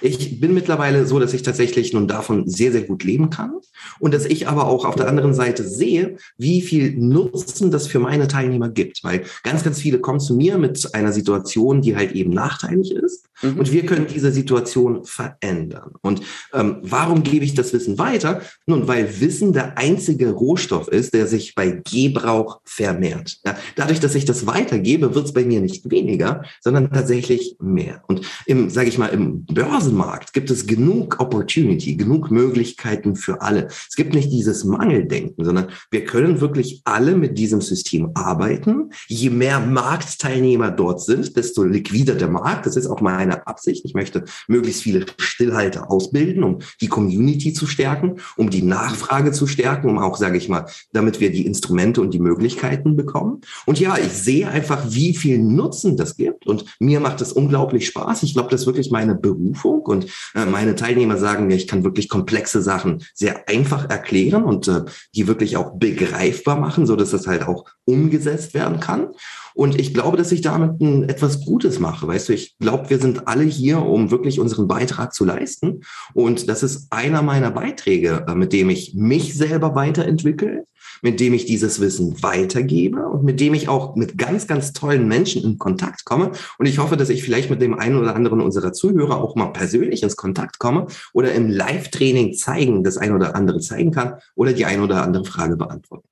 Ich 0.00 0.40
bin 0.40 0.54
mittlerweile 0.54 1.06
so, 1.06 1.20
dass 1.20 1.34
ich 1.34 1.42
tatsächlich 1.42 1.92
nun 1.92 2.08
davon 2.08 2.48
sehr, 2.48 2.72
sehr 2.72 2.82
gut 2.82 3.04
leben 3.04 3.30
kann 3.30 3.54
und 4.00 4.12
dass 4.12 4.24
ich 4.24 4.48
aber 4.48 4.66
auch 4.66 4.84
auf 4.84 4.96
der 4.96 5.08
anderen 5.08 5.34
Seite 5.34 5.66
sehe, 5.66 6.16
wie 6.36 6.62
viel 6.62 6.96
Nutzen 6.98 7.70
das 7.70 7.86
für 7.86 8.00
meine 8.00 8.26
Teilnehmer 8.26 8.68
gibt, 8.68 9.04
weil 9.04 9.24
ganz, 9.44 9.62
ganz 9.62 9.78
viele 9.78 10.00
kommen 10.00 10.18
zu 10.18 10.34
mir 10.34 10.58
mit 10.58 10.94
einer 10.94 11.12
Situation, 11.12 11.80
die 11.80 11.96
halt 11.96 12.12
eben 12.12 12.32
nachteilig 12.32 12.90
ist 12.92 13.26
mhm. 13.42 13.60
und 13.60 13.72
wir 13.72 13.86
können 13.86 14.08
diese 14.12 14.32
Situation 14.32 15.04
verändern. 15.04 15.92
Und 16.02 16.22
ähm, 16.52 16.78
warum 16.82 17.22
gebe 17.22 17.44
ich 17.44 17.54
das 17.54 17.72
Wissen 17.72 17.98
weiter? 17.98 18.42
Nun, 18.66 18.88
weil 18.88 19.20
Wissen 19.20 19.52
der 19.52 19.78
einzige 19.78 20.32
Rohstoff 20.32 20.88
ist, 20.88 21.14
der 21.14 21.28
sich 21.28 21.54
bei 21.54 21.80
Gebrauch 21.88 22.60
vermehrt. 22.64 23.38
Ja, 23.46 23.56
dadurch, 23.76 24.00
dass 24.00 24.16
ich 24.16 24.24
das 24.24 24.46
weitergebe, 24.46 25.14
wird 25.14 25.26
es 25.26 25.32
bei 25.32 25.44
mir 25.44 25.60
nicht 25.60 25.88
weniger, 25.88 26.42
sondern 26.60 26.90
tatsächlich 26.90 27.56
mehr. 27.60 28.02
Und 28.08 28.22
im, 28.46 28.70
sage 28.70 28.88
ich 28.88 28.98
mal, 28.98 29.08
im 29.08 29.46
Börsenmarkt 29.54 30.32
gibt 30.32 30.50
es 30.50 30.66
genug 30.66 31.20
Opportunity, 31.20 31.96
genug 31.96 32.30
Möglichkeiten 32.30 33.16
für 33.16 33.42
alle. 33.42 33.66
Es 33.66 33.96
gibt 33.96 34.14
nicht 34.14 34.32
dieses 34.32 34.64
Mangeldenken, 34.64 35.44
sondern 35.44 35.68
wir 35.90 36.04
können 36.04 36.40
wirklich 36.40 36.80
alle 36.84 37.16
mit 37.16 37.36
diesem 37.38 37.60
System 37.60 38.10
arbeiten. 38.14 38.90
Je 39.08 39.30
mehr 39.30 39.60
Marktteilnehmer 39.60 40.70
dort 40.70 41.02
sind, 41.02 41.36
desto 41.36 41.64
liquider 41.64 42.14
der 42.14 42.28
Markt. 42.28 42.66
Das 42.66 42.76
ist 42.76 42.86
auch 42.86 43.00
meine 43.00 43.46
Absicht. 43.46 43.84
Ich 43.84 43.94
möchte 43.94 44.24
möglichst 44.48 44.82
viele 44.82 45.06
Stillhalter 45.18 45.90
ausbilden, 45.90 46.44
um 46.44 46.58
die 46.80 46.88
Community 46.88 47.52
zu 47.52 47.66
stärken, 47.66 48.16
um 48.36 48.50
die 48.50 48.62
Nachfrage 48.62 49.32
zu 49.32 49.46
stärken, 49.46 49.90
um 49.90 49.98
auch, 49.98 50.16
sage 50.16 50.38
ich 50.38 50.48
mal, 50.48 50.66
damit 50.92 51.20
wir 51.20 51.30
die 51.30 51.46
Instrumente 51.46 52.00
und 52.00 52.14
die 52.14 52.20
Möglichkeiten 52.20 52.96
bekommen. 52.96 53.40
Und 53.66 53.78
ja, 53.80 53.98
ich 53.98 54.12
sehe 54.12 54.48
einfach, 54.48 54.82
wie 54.88 55.14
viel 55.14 55.38
Nutzen 55.38 55.96
das 55.96 56.16
gibt. 56.16 56.46
Und 56.46 56.64
mir 56.78 57.00
macht 57.00 57.20
das 57.20 57.32
unglaublich 57.32 57.86
Spaß. 57.86 58.22
Ich 58.22 58.34
glaube, 58.34 58.50
das 58.50 58.62
ist 58.62 58.66
wirklich 58.66 58.90
meine 58.90 59.14
Berufung 59.14 59.41
Berufung 59.42 59.80
und 59.82 60.06
äh, 60.34 60.46
meine 60.46 60.74
Teilnehmer 60.74 61.16
sagen 61.16 61.46
mir, 61.46 61.56
ich 61.56 61.68
kann 61.68 61.84
wirklich 61.84 62.08
komplexe 62.08 62.62
Sachen 62.62 63.04
sehr 63.14 63.48
einfach 63.48 63.90
erklären 63.90 64.44
und 64.44 64.68
äh, 64.68 64.82
die 65.14 65.26
wirklich 65.26 65.56
auch 65.56 65.72
begreifbar 65.76 66.58
machen, 66.58 66.86
so 66.86 66.96
dass 66.96 67.10
das 67.10 67.26
halt 67.26 67.46
auch 67.46 67.64
umgesetzt 67.84 68.54
werden 68.54 68.80
kann. 68.80 69.08
Und 69.54 69.78
ich 69.78 69.92
glaube, 69.92 70.16
dass 70.16 70.32
ich 70.32 70.40
damit 70.40 70.80
ein, 70.80 71.08
etwas 71.08 71.44
Gutes 71.44 71.78
mache. 71.78 72.06
Weißt 72.06 72.28
du, 72.28 72.32
ich 72.32 72.56
glaube, 72.58 72.90
wir 72.90 72.98
sind 72.98 73.28
alle 73.28 73.44
hier, 73.44 73.82
um 73.82 74.10
wirklich 74.10 74.40
unseren 74.40 74.66
Beitrag 74.66 75.12
zu 75.12 75.24
leisten. 75.24 75.82
Und 76.14 76.48
das 76.48 76.62
ist 76.62 76.86
einer 76.90 77.22
meiner 77.22 77.50
Beiträge, 77.50 78.24
äh, 78.26 78.34
mit 78.34 78.52
dem 78.52 78.70
ich 78.70 78.94
mich 78.94 79.34
selber 79.34 79.74
weiterentwickle, 79.74 80.64
mit 81.02 81.20
dem 81.20 81.34
ich 81.34 81.44
dieses 81.44 81.80
Wissen 81.80 82.22
weitergebe 82.22 83.06
und 83.06 83.24
mit 83.24 83.40
dem 83.40 83.52
ich 83.54 83.68
auch 83.68 83.96
mit 83.96 84.16
ganz, 84.16 84.46
ganz 84.46 84.72
tollen 84.72 85.06
Menschen 85.08 85.42
in 85.42 85.58
Kontakt 85.58 86.04
komme. 86.04 86.30
Und 86.58 86.66
ich 86.66 86.78
hoffe, 86.78 86.96
dass 86.96 87.10
ich 87.10 87.22
vielleicht 87.22 87.50
mit 87.50 87.60
dem 87.60 87.78
einen 87.78 87.98
oder 87.98 88.14
anderen 88.16 88.40
unserer 88.40 88.72
Zuhörer 88.72 89.20
auch 89.20 89.34
mal 89.34 89.52
persönlich 89.52 90.02
ins 90.02 90.16
Kontakt 90.16 90.58
komme 90.58 90.86
oder 91.12 91.32
im 91.34 91.50
Live-Training 91.50 92.34
zeigen, 92.34 92.84
das 92.84 92.96
ein 92.96 93.12
oder 93.12 93.34
andere 93.34 93.60
zeigen 93.60 93.90
kann 93.90 94.14
oder 94.36 94.52
die 94.52 94.64
ein 94.64 94.80
oder 94.80 95.02
andere 95.02 95.24
Frage 95.24 95.56
beantworten 95.56 96.08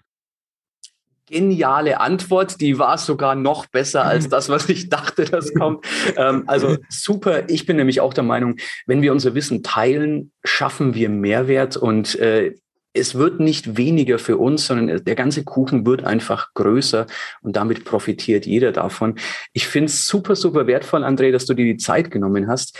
geniale 1.31 2.01
Antwort. 2.01 2.61
Die 2.61 2.79
war 2.79 2.99
sogar 2.99 3.37
noch 3.37 3.67
besser 3.67 4.05
als 4.05 4.29
das, 4.29 4.49
was 4.49 4.69
ich 4.69 4.89
dachte, 4.89 5.25
das 5.25 5.55
kommt. 5.55 5.87
Ähm, 6.17 6.45
also 6.47 6.77
super. 6.89 7.49
Ich 7.49 7.67
bin 7.67 7.77
nämlich 7.77 8.01
auch 8.01 8.13
der 8.13 8.25
Meinung, 8.25 8.57
wenn 8.87 9.01
wir 9.01 9.13
unser 9.13 9.35
Wissen 9.35 9.63
teilen, 9.63 10.33
schaffen 10.45 10.95
wir 10.95 11.09
Mehrwert 11.09 11.77
und 11.77 12.19
äh, 12.19 12.57
es 12.93 13.15
wird 13.15 13.41
nicht 13.41 13.77
weniger 13.77 14.19
für 14.19 14.37
uns, 14.37 14.67
sondern 14.67 15.05
der 15.05 15.15
ganze 15.15 15.45
Kuchen 15.45 15.87
wird 15.87 16.05
einfach 16.05 16.53
größer 16.55 17.07
und 17.43 17.55
damit 17.55 17.85
profitiert 17.85 18.47
jeder 18.47 18.73
davon. 18.73 19.17
Ich 19.53 19.69
finde 19.69 19.87
es 19.87 20.07
super, 20.07 20.35
super 20.35 20.67
wertvoll, 20.67 21.05
André, 21.05 21.31
dass 21.31 21.47
du 21.47 21.55
dir 21.55 21.65
die 21.65 21.77
Zeit 21.77 22.11
genommen 22.11 22.49
hast, 22.49 22.79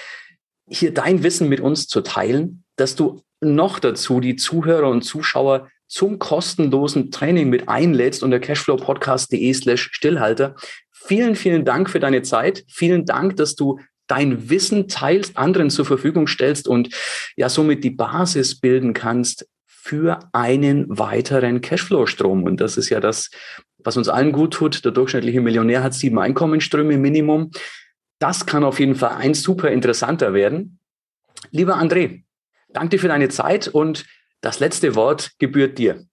hier 0.69 0.93
dein 0.93 1.23
Wissen 1.23 1.49
mit 1.49 1.61
uns 1.61 1.87
zu 1.87 2.01
teilen, 2.01 2.65
dass 2.77 2.97
du 2.97 3.23
noch 3.41 3.79
dazu 3.79 4.21
die 4.21 4.37
Zuhörer 4.37 4.89
und 4.89 5.03
Zuschauer 5.03 5.69
zum 5.87 6.19
kostenlosen 6.19 7.11
Training 7.11 7.49
mit 7.49 7.69
einlädst 7.69 8.23
unter 8.23 8.39
cashflowpodcast.de 8.39 9.53
slash 9.55 9.91
Stillhalter. 9.93 10.55
Vielen, 10.93 11.35
vielen 11.35 11.65
Dank 11.65 11.91
für 11.91 11.99
deine 11.99 12.23
Zeit. 12.23 12.65
Vielen 12.69 13.07
Dank, 13.07 13.37
dass 13.37 13.57
du 13.57 13.81
dein 14.07 14.51
Wissen 14.51 14.89
teilst, 14.89 15.37
anderen 15.37 15.71
zur 15.71 15.85
Verfügung 15.85 16.27
stellst 16.27 16.69
und 16.69 16.95
ja 17.37 17.49
somit 17.49 17.83
die 17.83 17.91
Basis 17.91 18.59
bilden 18.61 18.93
kannst 18.93 19.47
für 19.91 20.21
einen 20.33 20.87
weiteren 20.89 21.63
Cashflow-Strom. 21.63 22.45
Und 22.45 22.61
das 22.61 22.77
ist 22.77 22.91
ja 22.91 23.01
das, 23.01 23.29
was 23.79 23.97
uns 23.97 24.09
allen 24.09 24.31
gut 24.31 24.55
tut. 24.55 24.85
Der 24.85 24.93
durchschnittliche 24.93 25.41
Millionär 25.41 25.83
hat 25.83 25.95
sieben 25.95 26.21
Einkommensströme 26.21 26.97
Minimum. 26.97 27.51
Das 28.21 28.47
kann 28.47 28.63
auf 28.63 28.79
jeden 28.79 28.95
Fall 28.95 29.17
ein 29.17 29.35
super 29.35 29.69
interessanter 29.73 30.33
werden. 30.33 30.79
Lieber 31.51 31.77
André, 31.77 32.23
danke 32.73 32.91
dir 32.91 32.99
für 33.01 33.09
deine 33.09 33.31
Zeit 33.31 33.67
und 33.67 34.07
das 34.43 34.61
letzte 34.61 34.95
Wort 34.95 35.33
gebührt 35.41 35.77
dir. 35.77 36.05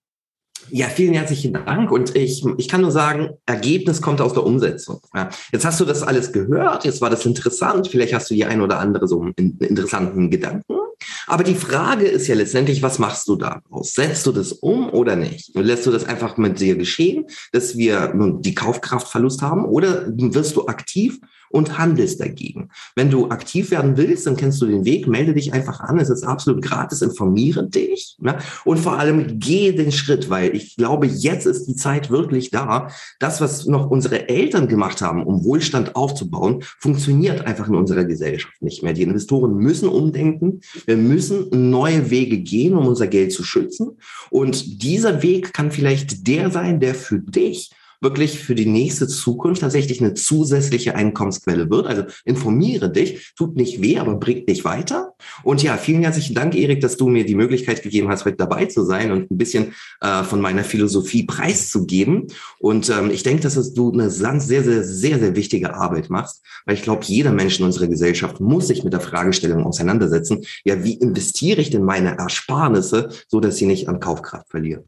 Ja, 0.72 0.88
vielen 0.88 1.13
herzlichen 1.13 1.54
Dank. 1.54 1.92
Und 1.92 2.16
ich, 2.16 2.44
ich 2.58 2.68
kann 2.68 2.82
nur 2.82 2.92
sagen, 2.92 3.30
Ergebnis 3.46 4.02
kommt 4.02 4.22
aus 4.22 4.34
der 4.34 4.44
Umsetzung. 4.44 5.02
Ja, 5.13 5.30
jetzt 5.52 5.66
hast 5.66 5.80
du 5.80 5.86
das 5.86 6.02
alles 6.02 6.32
gehört, 6.32 6.84
jetzt 6.84 7.00
war 7.00 7.12
das 7.12 7.28
interessant, 7.28 7.90
vielleicht 7.90 8.16
hast 8.16 8.32
du 8.32 8.34
die 8.34 8.44
ein 8.44 8.60
oder 8.60 8.80
andere 8.80 9.08
so 9.08 9.22
einen 9.22 9.60
interessanten 9.60 10.32
Gedanken. 10.32 10.78
Aber 11.27 11.43
die 11.43 11.55
Frage 11.55 12.05
ist 12.05 12.27
ja 12.27 12.36
letztendlich, 12.36 12.81
was 12.81 12.99
machst 12.99 13.27
du 13.27 13.36
daraus? 13.36 13.93
Setzt 13.93 14.25
du 14.25 14.31
das 14.31 14.51
um 14.51 14.89
oder 14.89 15.15
nicht? 15.15 15.55
Lässt 15.55 15.86
du 15.86 15.91
das 15.91 16.05
einfach 16.05 16.38
mit 16.38 16.60
dir 16.60 16.75
geschehen, 16.75 17.25
dass 17.51 17.77
wir 17.77 18.13
die 18.39 18.55
Kaufkraftverlust 18.55 19.41
haben 19.41 19.65
oder 19.65 20.07
wirst 20.07 20.55
du 20.55 20.67
aktiv 20.67 21.19
und 21.49 21.77
handelst 21.77 22.19
dagegen. 22.19 22.69
Wenn 22.95 23.10
du 23.10 23.29
aktiv 23.29 23.71
werden 23.71 23.97
willst, 23.97 24.27
dann 24.27 24.36
kennst 24.36 24.62
du 24.62 24.65
den 24.65 24.86
Weg, 24.86 25.07
melde 25.07 25.33
dich 25.33 25.53
einfach 25.53 25.79
an, 25.79 25.99
es 25.99 26.10
ist 26.10 26.23
absolut 26.23 26.63
gratis, 26.63 27.01
informiere 27.01 27.67
dich 27.67 28.15
ne? 28.19 28.38
und 28.65 28.79
vor 28.79 28.99
allem 28.99 29.39
geh 29.39 29.71
den 29.71 29.91
Schritt, 29.91 30.29
weil 30.29 30.55
ich 30.55 30.75
glaube, 30.75 31.07
jetzt 31.07 31.45
ist 31.45 31.65
die 31.65 31.75
Zeit 31.75 32.10
wirklich 32.10 32.51
da. 32.51 32.89
Das, 33.19 33.41
was 33.41 33.65
noch 33.65 33.89
unsere 33.89 34.29
Eltern 34.29 34.67
gemacht 34.67 35.01
haben, 35.01 35.25
um 35.25 35.43
Wohlstand 35.43 35.95
aufzubauen, 35.95 36.63
funktioniert 36.79 37.45
einfach 37.45 37.67
in 37.67 37.75
unserer 37.75 38.05
Gesellschaft 38.05 38.62
nicht 38.62 38.83
mehr. 38.83 38.93
Die 38.93 39.03
Investoren 39.03 39.55
müssen 39.55 39.89
umdenken, 39.89 40.62
wir 40.86 40.97
müssen 40.97 41.69
neue 41.69 42.10
Wege 42.10 42.39
gehen, 42.39 42.75
um 42.75 42.88
unser 42.88 43.07
Geld 43.07 43.31
zu 43.31 43.43
schützen 43.43 43.97
und 44.29 44.81
dieser 44.83 45.23
Weg 45.23 45.53
kann 45.53 45.71
vielleicht 45.71 46.27
der 46.27 46.49
sein, 46.49 46.79
der 46.79 46.95
für 46.95 47.19
dich 47.19 47.71
wirklich 48.01 48.39
für 48.39 48.55
die 48.55 48.65
nächste 48.65 49.07
Zukunft 49.07 49.62
tatsächlich 49.62 50.01
eine 50.01 50.13
zusätzliche 50.13 50.95
Einkommensquelle 50.95 51.69
wird. 51.69 51.88
Also 51.88 52.03
informiere 52.25 52.91
dich, 52.91 53.33
tut 53.36 53.55
nicht 53.55 53.81
weh, 53.81 53.97
aber 53.99 54.15
bringt 54.15 54.49
dich 54.49 54.65
weiter. 54.65 55.13
Und 55.43 55.63
ja, 55.63 55.77
vielen 55.77 56.03
herzlichen 56.03 56.36
Dank, 56.36 56.55
Erik, 56.55 56.81
dass 56.81 56.97
du 56.97 57.07
mir 57.07 57.25
die 57.25 57.36
Möglichkeit 57.36 57.81
gegeben 57.81 58.10
hast, 58.10 58.25
heute 58.25 58.38
dabei 58.38 58.65
zu 58.65 58.83
sein 58.83 59.12
und 59.12 59.31
ein 59.31 59.38
bisschen 59.38 59.73
äh, 60.01 60.23
von 60.23 60.41
meiner 60.41 60.63
Philosophie 60.63 61.23
preiszugeben. 61.23 62.27
Und 62.60 62.89
ähm, 62.89 63.10
ich 63.12 63.23
denke, 63.23 63.43
dass 63.43 63.73
du 63.73 63.91
eine 63.91 64.10
sehr, 64.10 64.39
sehr, 64.39 64.83
sehr, 64.83 65.19
sehr 65.19 65.36
wichtige 65.36 65.75
Arbeit 65.75 66.10
machst, 66.10 66.43
weil 66.65 66.75
ich 66.75 66.83
glaube, 66.83 67.03
jeder 67.05 67.31
Mensch 67.31 67.60
in 67.60 67.65
unserer 67.65 67.88
Gesellschaft 67.88 68.39
muss 68.39 68.67
sich 68.67 68.83
mit 68.83 68.93
der 68.93 69.01
Fragestellung 69.01 69.65
auseinandersetzen. 69.65 70.45
Ja, 70.63 70.83
wie 70.83 70.93
investiere 70.93 71.62
ich 71.62 71.69
denn 71.69 71.83
meine 71.83 72.17
Ersparnisse, 72.17 73.10
so 73.27 73.39
dass 73.39 73.57
sie 73.57 73.65
nicht 73.65 73.89
an 73.89 73.99
Kaufkraft 73.99 74.49
verlieren? 74.49 74.83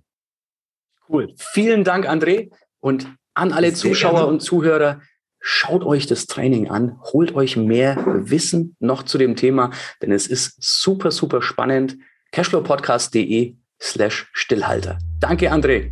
Cool. 1.08 1.34
Vielen 1.36 1.84
Dank, 1.84 2.08
André. 2.08 2.52
Und 2.80 3.08
an 3.34 3.52
alle 3.52 3.74
Zuschauer 3.74 4.28
und 4.28 4.42
Zuhörer, 4.42 5.02
schaut 5.40 5.84
euch 5.84 6.08
das 6.08 6.26
Training 6.26 6.70
an, 6.70 7.00
holt 7.14 7.34
euch 7.36 7.56
mehr 7.56 8.04
Wissen 8.06 8.76
noch 8.80 9.04
zu 9.04 9.18
dem 9.18 9.36
Thema, 9.36 9.72
denn 10.02 10.12
es 10.12 10.28
ist 10.28 10.56
super, 10.60 11.12
super 11.12 11.42
spannend. 11.42 11.98
Cashflowpodcast.de 12.32 13.56
slash 13.82 14.30
Stillhalter. 14.34 15.00
Danke, 15.20 15.52
André. 15.52 15.92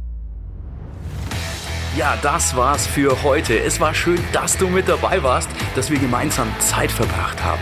Ja, 1.98 2.16
das 2.22 2.56
war's 2.56 2.86
für 2.86 3.24
heute. 3.24 3.58
Es 3.58 3.80
war 3.80 3.94
schön, 3.96 4.20
dass 4.32 4.58
du 4.58 4.68
mit 4.68 4.88
dabei 4.88 5.24
warst, 5.24 5.50
dass 5.76 5.90
wir 5.90 5.98
gemeinsam 5.98 6.48
Zeit 6.60 6.92
verbracht 6.92 7.44
haben. 7.44 7.62